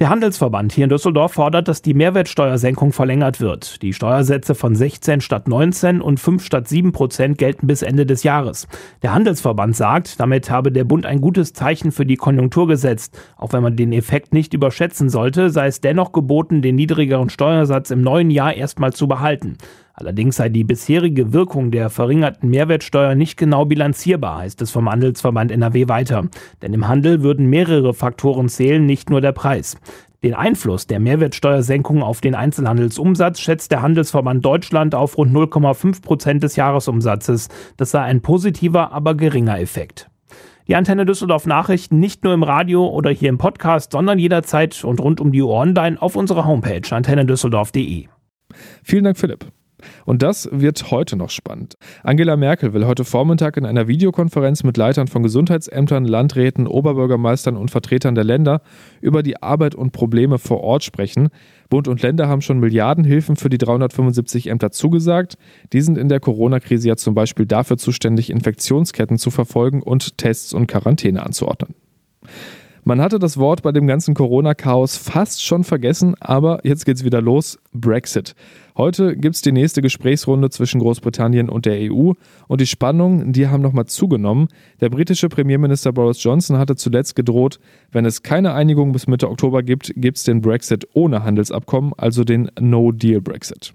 Der 0.00 0.10
Handelsverband 0.10 0.70
hier 0.70 0.84
in 0.84 0.90
Düsseldorf 0.90 1.32
fordert, 1.32 1.66
dass 1.66 1.82
die 1.82 1.92
Mehrwertsteuersenkung 1.92 2.92
verlängert 2.92 3.40
wird. 3.40 3.82
Die 3.82 3.92
Steuersätze 3.92 4.54
von 4.54 4.76
16 4.76 5.20
statt 5.20 5.48
19 5.48 6.00
und 6.00 6.20
5 6.20 6.44
statt 6.44 6.68
7 6.68 6.92
Prozent 6.92 7.36
gelten 7.36 7.66
bis 7.66 7.82
Ende 7.82 8.06
des 8.06 8.22
Jahres. 8.22 8.68
Der 9.02 9.12
Handelsverband 9.12 9.74
sagt, 9.74 10.20
damit 10.20 10.52
habe 10.52 10.70
der 10.70 10.84
Bund 10.84 11.04
ein 11.04 11.20
gutes 11.20 11.52
Zeichen 11.52 11.90
für 11.90 12.06
die 12.06 12.14
Konjunktur 12.14 12.68
gesetzt. 12.68 13.20
Auch 13.36 13.52
wenn 13.52 13.64
man 13.64 13.74
den 13.74 13.92
Effekt 13.92 14.32
nicht 14.32 14.54
überschätzen 14.54 15.08
sollte, 15.08 15.50
sei 15.50 15.66
es 15.66 15.80
dennoch 15.80 16.12
geboten, 16.12 16.62
den 16.62 16.76
niedrigeren 16.76 17.28
Steuersatz 17.28 17.90
im 17.90 18.00
neuen 18.00 18.30
Jahr 18.30 18.54
erstmal 18.54 18.92
zu 18.92 19.08
behalten. 19.08 19.58
Allerdings 20.00 20.36
sei 20.36 20.48
die 20.48 20.62
bisherige 20.62 21.32
Wirkung 21.32 21.72
der 21.72 21.90
verringerten 21.90 22.50
Mehrwertsteuer 22.50 23.16
nicht 23.16 23.36
genau 23.36 23.64
bilanzierbar, 23.64 24.38
heißt 24.38 24.62
es 24.62 24.70
vom 24.70 24.88
Handelsverband 24.88 25.50
NRW 25.50 25.88
weiter. 25.88 26.28
Denn 26.62 26.72
im 26.72 26.86
Handel 26.86 27.24
würden 27.24 27.50
mehrere 27.50 27.92
Faktoren 27.94 28.48
zählen, 28.48 28.86
nicht 28.86 29.10
nur 29.10 29.20
der 29.20 29.32
Preis. 29.32 29.76
Den 30.22 30.34
Einfluss 30.34 30.86
der 30.86 31.00
Mehrwertsteuersenkung 31.00 32.04
auf 32.04 32.20
den 32.20 32.36
Einzelhandelsumsatz 32.36 33.40
schätzt 33.40 33.72
der 33.72 33.82
Handelsverband 33.82 34.44
Deutschland 34.44 34.94
auf 34.94 35.18
rund 35.18 35.34
0,5 35.34 36.00
Prozent 36.00 36.44
des 36.44 36.54
Jahresumsatzes. 36.54 37.48
Das 37.76 37.90
sei 37.90 38.02
ein 38.02 38.20
positiver, 38.20 38.92
aber 38.92 39.16
geringer 39.16 39.58
Effekt. 39.58 40.08
Die 40.68 40.76
Antenne 40.76 41.06
Düsseldorf 41.06 41.44
Nachrichten 41.46 41.98
nicht 41.98 42.22
nur 42.22 42.34
im 42.34 42.44
Radio 42.44 42.86
oder 42.86 43.10
hier 43.10 43.30
im 43.30 43.38
Podcast, 43.38 43.90
sondern 43.90 44.20
jederzeit 44.20 44.84
und 44.84 45.00
rund 45.00 45.20
um 45.20 45.32
die 45.32 45.42
Uhr 45.42 45.54
online 45.54 46.00
auf 46.00 46.14
unserer 46.14 46.44
Homepage 46.44 46.82
antennedüsseldorf.de. 46.88 48.06
Vielen 48.84 49.04
Dank, 49.04 49.18
Philipp. 49.18 49.46
Und 50.04 50.22
das 50.22 50.48
wird 50.52 50.90
heute 50.90 51.16
noch 51.16 51.30
spannend. 51.30 51.76
Angela 52.02 52.36
Merkel 52.36 52.72
will 52.72 52.86
heute 52.86 53.04
Vormittag 53.04 53.56
in 53.56 53.66
einer 53.66 53.88
Videokonferenz 53.88 54.64
mit 54.64 54.76
Leitern 54.76 55.06
von 55.08 55.22
Gesundheitsämtern, 55.22 56.04
Landräten, 56.04 56.66
Oberbürgermeistern 56.66 57.56
und 57.56 57.70
Vertretern 57.70 58.14
der 58.14 58.24
Länder 58.24 58.62
über 59.00 59.22
die 59.22 59.42
Arbeit 59.42 59.74
und 59.74 59.92
Probleme 59.92 60.38
vor 60.38 60.60
Ort 60.60 60.84
sprechen. 60.84 61.28
Bund 61.68 61.88
und 61.88 62.02
Länder 62.02 62.28
haben 62.28 62.40
schon 62.40 62.58
Milliardenhilfen 62.60 63.36
für 63.36 63.48
die 63.48 63.58
375 63.58 64.48
Ämter 64.48 64.70
zugesagt. 64.70 65.36
Die 65.72 65.80
sind 65.80 65.98
in 65.98 66.08
der 66.08 66.20
Corona-Krise 66.20 66.88
ja 66.88 66.96
zum 66.96 67.14
Beispiel 67.14 67.46
dafür 67.46 67.76
zuständig, 67.76 68.30
Infektionsketten 68.30 69.18
zu 69.18 69.30
verfolgen 69.30 69.82
und 69.82 70.18
Tests 70.18 70.54
und 70.54 70.66
Quarantäne 70.66 71.24
anzuordnen. 71.24 71.74
Man 72.88 73.02
hatte 73.02 73.18
das 73.18 73.36
Wort 73.36 73.60
bei 73.60 73.70
dem 73.70 73.86
ganzen 73.86 74.14
Corona-Chaos 74.14 74.96
fast 74.96 75.44
schon 75.44 75.62
vergessen, 75.62 76.14
aber 76.20 76.60
jetzt 76.64 76.86
geht's 76.86 77.04
wieder 77.04 77.20
los. 77.20 77.58
Brexit. 77.74 78.34
Heute 78.78 79.14
gibt's 79.14 79.42
die 79.42 79.52
nächste 79.52 79.82
Gesprächsrunde 79.82 80.48
zwischen 80.48 80.80
Großbritannien 80.80 81.50
und 81.50 81.66
der 81.66 81.92
EU 81.92 82.12
und 82.46 82.60
die 82.62 82.66
Spannungen, 82.66 83.34
die 83.34 83.48
haben 83.48 83.60
nochmal 83.60 83.84
zugenommen. 83.84 84.48
Der 84.80 84.88
britische 84.88 85.28
Premierminister 85.28 85.92
Boris 85.92 86.22
Johnson 86.24 86.56
hatte 86.56 86.76
zuletzt 86.76 87.14
gedroht, 87.14 87.60
wenn 87.92 88.06
es 88.06 88.22
keine 88.22 88.54
Einigung 88.54 88.92
bis 88.92 89.06
Mitte 89.06 89.28
Oktober 89.28 89.62
gibt, 89.62 89.92
gibt's 89.94 90.24
den 90.24 90.40
Brexit 90.40 90.88
ohne 90.94 91.24
Handelsabkommen, 91.24 91.92
also 91.94 92.24
den 92.24 92.50
No-Deal-Brexit. 92.58 93.74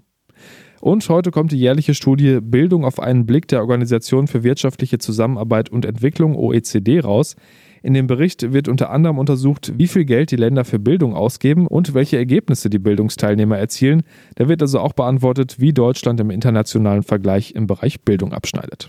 Und 0.80 1.08
heute 1.08 1.30
kommt 1.30 1.52
die 1.52 1.58
jährliche 1.58 1.94
Studie 1.94 2.40
Bildung 2.42 2.84
auf 2.84 2.98
einen 2.98 3.26
Blick 3.26 3.46
der 3.46 3.60
Organisation 3.60 4.26
für 4.26 4.42
wirtschaftliche 4.42 4.98
Zusammenarbeit 4.98 5.70
und 5.70 5.84
Entwicklung 5.84 6.34
OECD 6.36 6.98
raus. 6.98 7.36
In 7.84 7.92
dem 7.92 8.06
Bericht 8.06 8.54
wird 8.54 8.68
unter 8.68 8.88
anderem 8.88 9.18
untersucht, 9.18 9.74
wie 9.76 9.88
viel 9.88 10.06
Geld 10.06 10.30
die 10.30 10.36
Länder 10.36 10.64
für 10.64 10.78
Bildung 10.78 11.14
ausgeben 11.14 11.66
und 11.66 11.92
welche 11.92 12.16
Ergebnisse 12.16 12.70
die 12.70 12.78
Bildungsteilnehmer 12.78 13.58
erzielen. 13.58 14.04
Da 14.36 14.48
wird 14.48 14.62
also 14.62 14.80
auch 14.80 14.94
beantwortet, 14.94 15.56
wie 15.58 15.74
Deutschland 15.74 16.18
im 16.18 16.30
internationalen 16.30 17.02
Vergleich 17.02 17.54
im 17.54 17.66
Bereich 17.66 18.00
Bildung 18.00 18.32
abschneidet. 18.32 18.88